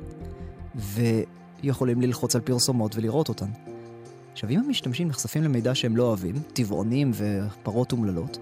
ויכולים 0.74 2.00
ללחוץ 2.00 2.34
על 2.34 2.40
פרסומות 2.40 2.96
ולראות 2.96 3.28
אותן. 3.28 3.50
עכשיו, 4.32 4.50
אם 4.50 4.58
המשתמשים 4.58 5.08
נחשפים 5.08 5.42
למידע 5.42 5.74
שהם 5.74 5.96
לא 5.96 6.02
אוהבים, 6.02 6.34
טבעונים 6.52 7.10
ופרות 7.14 7.92
אומללות, 7.92 8.38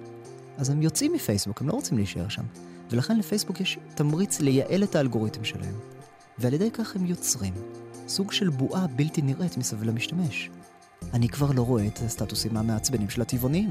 אז 0.58 0.70
הם 0.70 0.82
יוצאים 0.82 1.12
מפייסבוק, 1.12 1.60
הם 1.60 1.68
לא 1.68 1.72
רוצים 1.72 1.96
להישאר 1.96 2.28
שם. 2.28 2.42
ולכן 2.90 3.18
לפייסבוק 3.18 3.60
יש 3.60 3.78
תמריץ 3.94 4.40
לייעל 4.40 4.82
את 4.82 4.96
האלגוריתם 4.96 5.44
שלהם. 5.44 5.74
ועל 6.38 6.54
ידי 6.54 6.70
כך 6.70 6.96
הם 6.96 7.06
יוצרים 7.06 7.54
סוג 8.08 8.32
של 8.32 8.48
בועה 8.48 8.86
בלתי 8.86 9.22
נראית 9.22 9.56
מסביב 9.56 9.82
למשתמש. 9.82 10.50
אני 11.14 11.28
כבר 11.28 11.50
לא 11.52 11.62
רואה 11.62 11.86
את 11.86 11.98
הסטטוסים 11.98 12.56
המעצבנים 12.56 13.10
של 13.10 13.22
הטבעונים, 13.22 13.70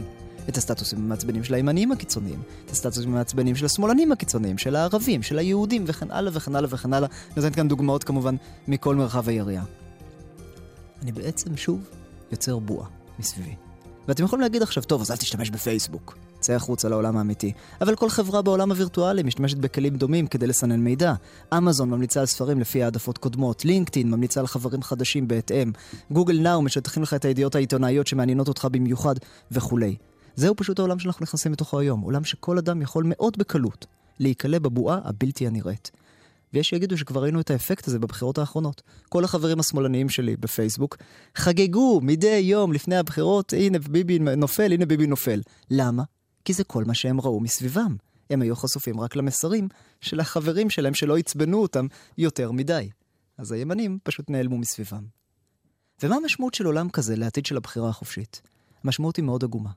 את 0.50 0.58
הסטטוסים 0.58 1.00
המעצבנים 1.00 1.44
של 1.44 1.54
הימניים 1.54 1.92
הקיצוניים, 1.92 2.40
את 2.66 2.72
הסטטוסים 2.72 3.14
המעצבנים 3.14 3.56
של 3.56 3.66
השמאלנים 3.66 4.12
הקיצוניים, 4.12 4.58
של 4.58 4.76
הערבים, 4.76 5.24
של 5.24 5.38
היהודים 5.38 5.84
וכן 5.88 6.12
הלאה 6.12 6.32
וכן 6.34 6.56
הלאה 6.56 6.70
וכן 6.74 6.94
הלאה. 6.94 7.10
נותנת 7.38 7.56
כאן 7.56 7.68
דוגמאות 7.68 8.04
כמובן 8.04 8.36
מכל 8.68 8.96
מרחב 8.96 9.30
היריעה. 9.30 9.64
אני 11.02 11.12
בעצם 11.12 11.58
שוב 11.58 11.90
יוצר 12.32 12.60
בועה 12.60 12.88
מסביבי. 13.20 13.56
ואתם 14.08 14.24
יכולים 14.24 14.42
להגיד 14.42 14.62
עכשיו, 14.62 14.84
טוב, 14.84 15.02
אז 15.02 15.12
אל 15.12 15.16
תשתמש 15.16 15.50
בפייסבוק. 15.50 16.18
צא 16.40 16.54
החוצה 16.54 16.90
לעולם 16.90 17.18
האמיתי. 17.18 17.52
אבל 17.82 17.96
כל 17.96 18.10
חברה 18.10 18.42
בעולם 18.42 18.72
הווירטואלי 18.72 19.24
משתמשת 19.24 19.58
בכלים 19.58 19.96
דומים 19.96 20.28
כדי 20.28 20.48
לסנן 20.48 20.80
מידע. 20.80 21.14
אמזון 21.58 21.90
ממליצה 21.90 22.20
על 22.20 22.26
ספרים 22.26 22.60
לפי 22.60 22.84
העדפות 22.84 23.18
קודמות, 23.18 23.66
לינקדאין 23.66 24.12
ממליצה 24.12 24.40
על 24.40 24.48
חברים 24.48 24.84
חדשים 24.84 25.28
בהתאם, 25.28 25.72
גוגל 26.12 26.40
נאו 26.40 26.62
משטחים 26.62 27.04
לך 27.04 27.14
את 27.14 27.26
הידיעות 27.26 27.56
העיתונאיות 27.56 28.08
שמעניינות 28.08 28.48
אותך 28.48 28.68
במיוחד, 28.72 29.16
וכולי. 29.52 29.96
זהו 30.36 30.56
פשוט 30.56 30.80
העולם 30.80 31.00
שאנחנו 31.00 31.24
נכנסים 31.24 31.52
לתוכו 31.52 31.80
היום, 31.80 32.02
עולם 32.02 32.24
שכל 32.24 32.58
אדם 32.58 32.82
יכול 32.82 33.04
מאוד 33.08 33.38
בקלות 33.38 33.86
להיקלע 34.20 34.60
בבועה 34.60 35.00
הבלתי 35.04 35.48
הנראית. 35.48 35.92
ויש 36.54 36.70
שיגידו 36.70 36.98
שכבר 36.98 37.24
ראינו 37.24 37.40
את 37.40 37.52
האפקט 37.52 37.88
הזה 37.88 38.00
בבחירות 38.00 38.38
האחרונות. 38.38 38.82
כל 39.10 39.24
החברים 39.24 39.60
השמאלניים 39.60 40.10
שלי 40.10 40.36
בפייסבוק 40.36 40.98
חגגו 41.36 42.02
מדי 42.04 42.38
יום 42.38 42.74
לפני 42.74 42.96
הבחירות, 42.96 43.54
הנה 43.54 43.80
ביבי 43.80 44.20
נופל, 44.20 44.74
הנה 44.74 44.86
ביבי 44.86 45.08
נופל. 45.08 45.42
למה? 45.72 46.04
כי 46.46 46.54
זה 46.54 46.64
כל 46.64 46.84
מה 46.84 46.94
שהם 46.94 47.22
ראו 47.22 47.40
מסביבם. 47.40 47.96
הם 48.30 48.42
היו 48.42 48.56
חשופים 48.56 49.00
רק 49.00 49.16
למסרים 49.16 49.68
של 50.02 50.20
החברים 50.20 50.70
שלהם 50.70 50.94
שלא 50.94 51.18
עצבנו 51.18 51.62
אותם 51.62 51.88
יותר 52.18 52.52
מדי. 52.52 52.90
אז 53.38 53.52
הימנים 53.52 54.00
פשוט 54.04 54.30
נעלמו 54.30 54.58
מסביבם. 54.58 55.04
ומה 56.04 56.16
המשמעות 56.16 56.54
של 56.54 56.66
עולם 56.66 56.90
כזה 56.90 57.16
לעתיד 57.16 57.46
של 57.46 57.58
הבחירה 57.58 57.90
החופשית? 57.90 58.42
המשמעות 58.84 59.16
היא 59.16 59.26
מאוד 59.26 59.44
עגומה. 59.44 59.70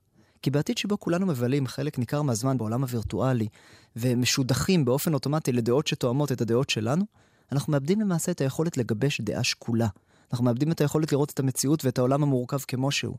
כי 0.43 0.51
בעתיד 0.51 0.79
שבו 0.79 1.01
כולנו 1.01 1.27
מבלים 1.27 1.67
חלק 1.67 1.99
ניכר 1.99 2.23
מהזמן 2.23 2.59
בעולם 2.59 2.83
הווירטואלי, 2.83 3.49
ומשודכים 3.97 4.85
באופן 4.85 5.15
אוטומטי 5.15 5.53
לדעות 5.53 5.87
שתואמות 5.87 6.33
את 6.33 6.41
הדעות 6.41 6.71
שלנו, 6.71 7.05
אנחנו 7.53 7.73
מאבדים 7.73 8.01
למעשה 8.01 8.33
את 8.33 8.41
היכולת 8.41 8.77
לגבש 8.77 9.21
דעה 9.21 9.45
שקולה. 9.45 9.89
אנחנו 10.33 10.45
מאבדים 10.45 10.73
את 10.73 10.81
היכולת 10.81 11.13
לראות 11.13 11.31
את 11.31 11.41
המציאות 11.41 11.85
ואת 11.85 11.99
העולם 11.99 12.23
המורכב 12.23 12.59
כמו 12.69 12.91
שהוא. 12.91 13.17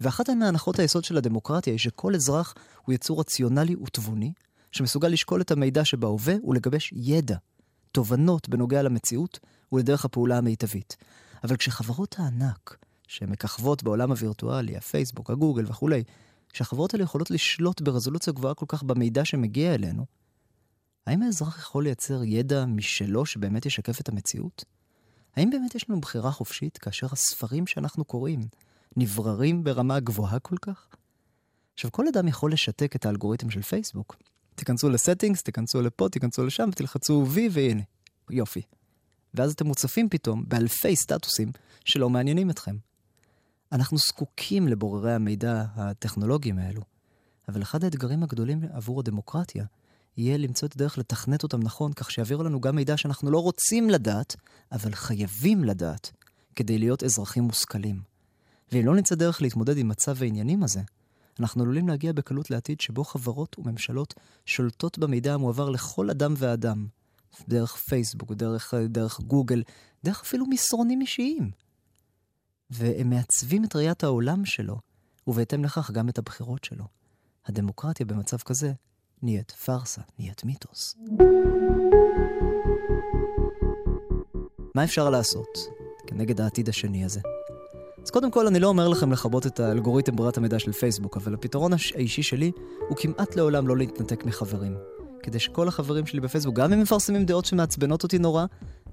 ואחת 0.00 0.30
מהנחות 0.30 0.78
היסוד 0.78 1.04
של 1.04 1.16
הדמוקרטיה 1.16 1.72
היא 1.72 1.78
שכל 1.78 2.14
אזרח 2.14 2.54
הוא 2.84 2.92
יצור 2.92 3.20
רציונלי 3.20 3.76
ותבוני, 3.76 4.32
שמסוגל 4.72 5.08
לשקול 5.08 5.40
את 5.40 5.50
המידע 5.50 5.84
שבהווה 5.84 6.34
ולגבש 6.44 6.92
ידע, 6.96 7.36
תובנות 7.92 8.48
בנוגע 8.48 8.82
למציאות 8.82 9.38
ולדרך 9.72 10.04
הפעולה 10.04 10.38
המיטבית. 10.38 10.96
אבל 11.44 11.56
כשחברות 11.56 12.16
הענק, 12.18 12.76
שמככבות 13.14 13.82
בעולם 13.82 14.10
הווירטואלי, 14.10 14.76
הפייסבוק, 14.76 15.30
הגוגל 15.30 15.64
וכולי, 15.66 16.02
שהחברות 16.52 16.94
האלה 16.94 17.04
יכולות 17.04 17.30
לשלוט 17.30 17.80
ברזולוציה 17.80 18.32
גבוהה 18.32 18.54
כל 18.54 18.66
כך 18.68 18.82
במידע 18.82 19.24
שמגיע 19.24 19.74
אלינו, 19.74 20.06
האם 21.06 21.22
האזרח 21.22 21.58
יכול 21.58 21.84
לייצר 21.84 22.24
ידע 22.24 22.64
משלו 22.64 23.26
שבאמת 23.26 23.66
ישקף 23.66 24.00
את 24.00 24.08
המציאות? 24.08 24.64
האם 25.36 25.50
באמת 25.50 25.74
יש 25.74 25.90
לנו 25.90 26.00
בחירה 26.00 26.30
חופשית 26.30 26.78
כאשר 26.78 27.06
הספרים 27.12 27.66
שאנחנו 27.66 28.04
קוראים 28.04 28.40
נבררים 28.96 29.64
ברמה 29.64 30.00
גבוהה 30.00 30.38
כל 30.38 30.56
כך? 30.62 30.86
עכשיו, 31.74 31.92
כל 31.92 32.08
אדם 32.08 32.28
יכול 32.28 32.52
לשתק 32.52 32.96
את 32.96 33.06
האלגוריתם 33.06 33.50
של 33.50 33.62
פייסבוק. 33.62 34.16
תיכנסו 34.54 34.88
לסטינגס, 34.88 35.42
תיכנסו 35.42 35.82
לפה, 35.82 36.08
תיכנסו 36.08 36.46
לשם, 36.46 36.68
ותלחצו 36.72 37.26
וי, 37.28 37.48
והנה, 37.52 37.82
יופי. 38.30 38.62
ואז 39.34 39.52
אתם 39.52 39.66
מוצפים 39.66 40.08
פתאום 40.08 40.44
באלפי 40.48 40.96
סטטוסים 40.96 41.52
שלא 41.84 42.10
מעניינים 42.10 42.50
אתכם. 42.50 42.76
אנחנו 43.72 43.98
זקוקים 43.98 44.68
לבוררי 44.68 45.12
המידע 45.12 45.64
הטכנולוגיים 45.74 46.58
האלו, 46.58 46.82
אבל 47.48 47.62
אחד 47.62 47.84
האתגרים 47.84 48.22
הגדולים 48.22 48.60
עבור 48.72 49.00
הדמוקרטיה 49.00 49.64
יהיה 50.16 50.36
למצוא 50.36 50.68
את 50.68 50.74
הדרך 50.74 50.98
לתכנת 50.98 51.42
אותם 51.42 51.62
נכון, 51.62 51.92
כך 51.92 52.10
שיעבירו 52.10 52.42
לנו 52.42 52.60
גם 52.60 52.76
מידע 52.76 52.96
שאנחנו 52.96 53.30
לא 53.30 53.38
רוצים 53.38 53.90
לדעת, 53.90 54.36
אבל 54.72 54.94
חייבים 54.94 55.64
לדעת, 55.64 56.12
כדי 56.56 56.78
להיות 56.78 57.02
אזרחים 57.02 57.44
מושכלים. 57.44 58.02
ואם 58.72 58.86
לא 58.86 58.94
נמצא 58.94 59.14
דרך 59.14 59.42
להתמודד 59.42 59.78
עם 59.78 59.88
מצב 59.88 60.22
העניינים 60.22 60.62
הזה, 60.62 60.80
אנחנו 61.40 61.62
עלולים 61.62 61.88
להגיע 61.88 62.12
בקלות 62.12 62.50
לעתיד 62.50 62.80
שבו 62.80 63.04
חברות 63.04 63.58
וממשלות 63.58 64.14
שולטות 64.46 64.98
במידע 64.98 65.34
המועבר 65.34 65.70
לכל 65.70 66.10
אדם 66.10 66.34
ואדם, 66.36 66.86
דרך 67.48 67.76
פייסבוק, 67.76 68.32
דרך, 68.32 68.74
דרך 68.88 69.20
גוגל, 69.20 69.62
דרך 70.04 70.20
אפילו 70.22 70.46
מסרונים 70.46 71.00
אישיים. 71.00 71.50
והם 72.70 73.10
מעצבים 73.10 73.64
את 73.64 73.76
ראיית 73.76 74.04
העולם 74.04 74.44
שלו, 74.44 74.76
ובהתאם 75.26 75.64
לכך 75.64 75.90
גם 75.90 76.08
את 76.08 76.18
הבחירות 76.18 76.64
שלו. 76.64 76.84
הדמוקרטיה 77.46 78.06
במצב 78.06 78.36
כזה 78.36 78.72
נהיית 79.22 79.50
פארסה, 79.50 80.00
נהיית 80.18 80.44
מיתוס. 80.44 80.96
מה 84.74 84.84
אפשר 84.84 85.10
לעשות 85.10 85.58
כנגד 86.06 86.40
העתיד 86.40 86.68
השני 86.68 87.04
הזה? 87.04 87.20
אז 88.02 88.10
קודם 88.10 88.30
כל, 88.30 88.46
אני 88.46 88.60
לא 88.60 88.68
אומר 88.68 88.88
לכם 88.88 89.12
לכבות 89.12 89.46
את 89.46 89.60
האלגוריתם 89.60 90.16
ברירת 90.16 90.36
המידע 90.36 90.58
של 90.58 90.72
פייסבוק, 90.72 91.16
אבל 91.16 91.34
הפתרון 91.34 91.72
האישי 91.94 92.22
שלי 92.22 92.52
הוא 92.88 92.96
כמעט 92.96 93.36
לעולם 93.36 93.68
לא 93.68 93.76
להתנתק 93.76 94.24
מחברים. 94.24 94.76
כדי 95.22 95.38
שכל 95.38 95.68
החברים 95.68 96.06
שלי 96.06 96.20
בפייסבוק, 96.20 96.56
גם 96.56 96.72
אם 96.72 96.80
מפרסמים 96.80 97.24
דעות 97.24 97.44
שמעצבנות 97.44 98.02
אותי 98.02 98.18
נורא, 98.18 98.44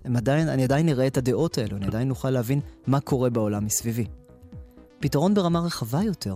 הם 0.06 0.16
עדיין, 0.16 0.48
אני 0.48 0.64
עדיין 0.64 0.90
אראה 0.90 1.08
את 1.08 1.18
הדעות 1.18 1.58
האלו, 1.58 1.78
אני 1.78 1.86
עדיין 1.86 2.10
אוכל 2.10 2.30
להבין 2.30 2.60
מה 2.88 3.00
קורה 3.00 3.30
בעולם 3.30 3.66
מסביבי. 3.66 4.06
פתרון 5.00 5.34
ברמה 5.34 5.60
רחבה 5.60 6.04
יותר 6.04 6.36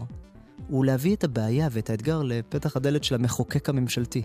הוא 0.68 0.86
להביא 0.86 1.16
את 1.16 1.24
הבעיה 1.24 1.68
ואת 1.72 1.90
האתגר 1.90 2.22
לפתח 2.24 2.78
הדלת 2.78 3.04
של 3.04 3.16
המחוקק 3.16 3.70
הממשלתי, 3.70 4.22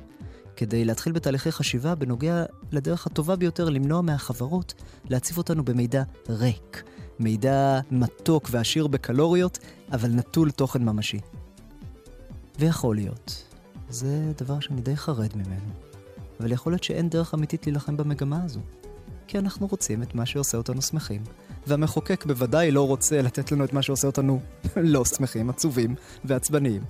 כדי 0.57 0.85
להתחיל 0.85 1.13
בתהליכי 1.13 1.53
חשיבה 1.53 1.95
בנוגע 1.95 2.45
לדרך 2.73 3.07
הטובה 3.07 3.37
ביותר 3.37 3.69
למנוע 3.69 4.01
מהחברות 4.01 4.75
להציף 5.11 5.39
אותנו 5.39 5.65
במידע 5.65 6.03
ריק, 6.29 6.83
מידע 7.19 7.81
מתוק 7.91 8.49
ועשיר 8.51 8.87
בקלוריות, 8.87 9.59
אבל 9.93 10.11
נטול 10.11 10.51
תוכן 10.51 10.85
ממשי. 10.85 11.21
ויכול 12.59 12.97
להיות, 12.97 13.45
זה 13.89 14.33
דבר 14.39 14.61
שאני 14.61 14.81
די 14.81 14.97
חרד 14.97 15.37
ממנו, 15.37 15.71
אבל 16.41 16.53
יכול 16.53 16.73
להיות 16.73 16.85
שאין 16.85 17.09
דרך 17.09 17.35
אמיתית 17.35 17.67
להילחם 17.67 17.97
במגמה 17.97 18.45
הזו. 18.45 18.61
כי 19.31 19.39
אנחנו 19.39 19.67
רוצים 19.67 20.03
את 20.03 20.15
מה 20.15 20.27
שעושה 20.27 20.59
אותנו 20.59 20.83
שמחים, 20.83 21.23
והמחוקק 21.67 22.25
בוודאי 22.27 22.71
לא 22.71 22.87
רוצה 22.87 23.23
לתת 23.23 23.53
לנו 23.53 23.65
את 23.65 23.73
מה 23.73 23.83
שעושה 23.83 24.07
אותנו 24.07 24.41
לא 24.77 25.05
שמחים, 25.05 25.51
עצובים 25.51 25.95
ועצבניים. 26.25 26.83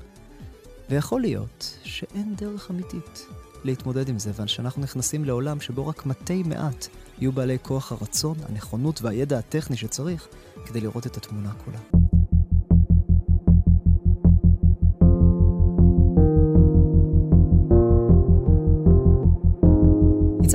ויכול 0.90 1.20
להיות 1.20 1.78
שאין 1.82 2.34
דרך 2.36 2.70
אמיתית 2.70 3.26
להתמודד 3.64 4.08
עם 4.08 4.18
זה, 4.18 4.30
ושאנחנו 4.36 4.82
נכנסים 4.82 5.24
לעולם 5.24 5.60
שבו 5.60 5.86
רק 5.86 6.06
מתי 6.06 6.42
מעט 6.42 6.86
יהיו 7.18 7.32
בעלי 7.32 7.58
כוח 7.62 7.92
הרצון, 7.92 8.36
הנכונות 8.48 9.02
והידע 9.02 9.38
הטכני 9.38 9.76
שצריך 9.76 10.28
כדי 10.66 10.80
לראות 10.80 11.06
את 11.06 11.16
התמונה 11.16 11.52
כולה. 11.64 11.99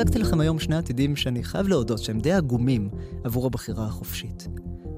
הצגתי 0.06 0.20
לכם 0.20 0.40
היום 0.40 0.60
שני 0.60 0.76
עתידים 0.76 1.16
שאני 1.16 1.44
חייב 1.44 1.68
להודות 1.68 2.00
שהם 2.00 2.20
די 2.20 2.32
עגומים 2.32 2.90
עבור 3.24 3.46
הבחירה 3.46 3.86
החופשית. 3.86 4.48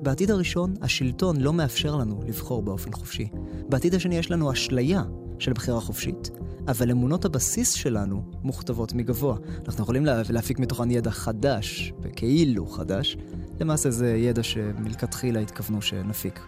בעתיד 0.01 0.31
הראשון, 0.31 0.73
השלטון 0.81 1.41
לא 1.41 1.53
מאפשר 1.53 1.95
לנו 1.95 2.21
לבחור 2.27 2.61
באופן 2.61 2.91
חופשי. 2.91 3.27
בעתיד 3.69 3.95
השני 3.95 4.17
יש 4.17 4.31
לנו 4.31 4.51
אשליה 4.51 5.03
של 5.39 5.53
בחירה 5.53 5.81
חופשית, 5.81 6.29
אבל 6.67 6.91
אמונות 6.91 7.25
הבסיס 7.25 7.73
שלנו 7.73 8.23
מוכתבות 8.43 8.93
מגבוה. 8.93 9.37
אנחנו 9.67 9.83
יכולים 9.83 10.05
לה, 10.05 10.21
להפיק 10.29 10.59
מתוכן 10.59 10.91
ידע 10.91 11.11
חדש, 11.11 11.93
וכאילו 12.01 12.65
חדש, 12.65 13.17
למעשה 13.59 13.91
זה 13.91 14.15
ידע 14.15 14.43
שמלכתחילה 14.43 15.39
התכוונו 15.39 15.81
שנפיק. 15.81 16.39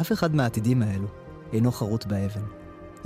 אף 0.00 0.12
אחד 0.12 0.34
מהעתידים 0.34 0.82
האלו 0.82 1.08
אינו 1.52 1.72
חרוט 1.72 2.06
באבן. 2.06 2.44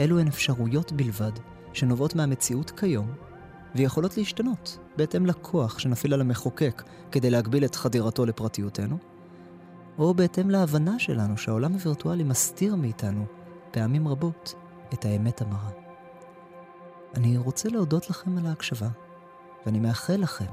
אלו 0.00 0.18
הן 0.18 0.28
אפשרויות 0.28 0.92
בלבד, 0.92 1.32
שנובעות 1.72 2.14
מהמציאות 2.14 2.70
כיום, 2.70 3.06
ויכולות 3.74 4.16
להשתנות 4.16 4.78
בהתאם 4.96 5.26
לכוח 5.26 5.78
שנפעיל 5.78 6.14
על 6.14 6.20
המחוקק 6.20 6.82
כדי 7.12 7.30
להגביל 7.30 7.64
את 7.64 7.74
חדירתו 7.74 8.26
לפרטיותנו, 8.26 8.98
או 9.98 10.14
בהתאם 10.14 10.50
להבנה 10.50 10.98
שלנו 10.98 11.36
שהעולם 11.36 11.72
הווירטואלי 11.72 12.24
מסתיר 12.24 12.76
מאיתנו, 12.76 13.24
פעמים 13.70 14.08
רבות, 14.08 14.54
את 14.94 15.04
האמת 15.04 15.40
המרה. 15.40 15.70
אני 17.14 17.36
רוצה 17.36 17.68
להודות 17.68 18.10
לכם 18.10 18.38
על 18.38 18.46
ההקשבה, 18.46 18.88
ואני 19.66 19.80
מאחל 19.80 20.16
לכם 20.16 20.52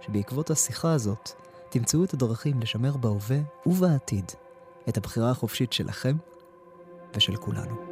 שבעקבות 0.00 0.50
השיחה 0.50 0.92
הזאת 0.92 1.30
תמצאו 1.68 2.04
את 2.04 2.14
הדרכים 2.14 2.60
לשמר 2.60 2.96
בהווה 2.96 3.38
ובעתיד 3.66 4.32
את 4.88 4.96
הבחירה 4.96 5.30
החופשית 5.30 5.72
שלכם 5.72 6.16
ושל 7.14 7.36
כולנו. 7.36 7.87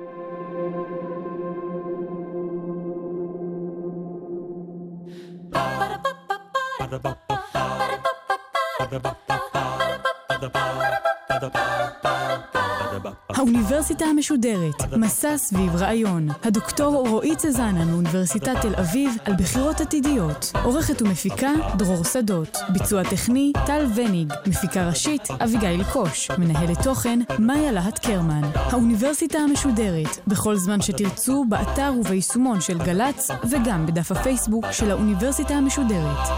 האוניברסיטה 13.29 14.05
המשודרת, 14.05 14.95
מסע 14.97 15.37
סביב 15.37 15.77
רעיון. 15.77 16.29
הדוקטור 16.43 17.09
רועי 17.09 17.37
צזנה 17.37 17.85
מאוניברסיטת 17.85 18.57
תל 18.63 18.75
אביב 18.75 19.17
על 19.25 19.35
בחירות 19.35 19.81
עתידיות. 19.81 20.53
עורכת 20.65 21.03
ומפיקה 21.03 21.51
דרור 21.77 22.05
שדות. 22.05 22.59
ביצוע 22.73 23.03
טכני 23.05 23.53
טל 23.67 23.87
וניג. 23.95 24.33
מפיקה 24.47 24.89
ראשית 24.89 25.29
אביגיל 25.31 25.85
קוש. 25.93 26.31
מנהלת 26.31 26.83
תוכן 26.83 27.19
מאיה 27.39 27.73
להט 27.73 27.99
קרמן. 28.07 28.51
האוניברסיטה 28.55 29.39
המשודרת, 29.39 30.19
בכל 30.27 30.57
זמן 30.57 30.81
שתרצו, 30.81 31.45
באתר 31.49 31.93
וביישומון 32.01 32.61
של 32.61 32.79
גל"צ 32.79 33.31
וגם 33.51 33.87
בדף 33.87 34.13
הפייסבוק 34.13 34.65
של 34.73 34.91
האוניברסיטה 34.91 35.55
המשודרת. 35.55 36.29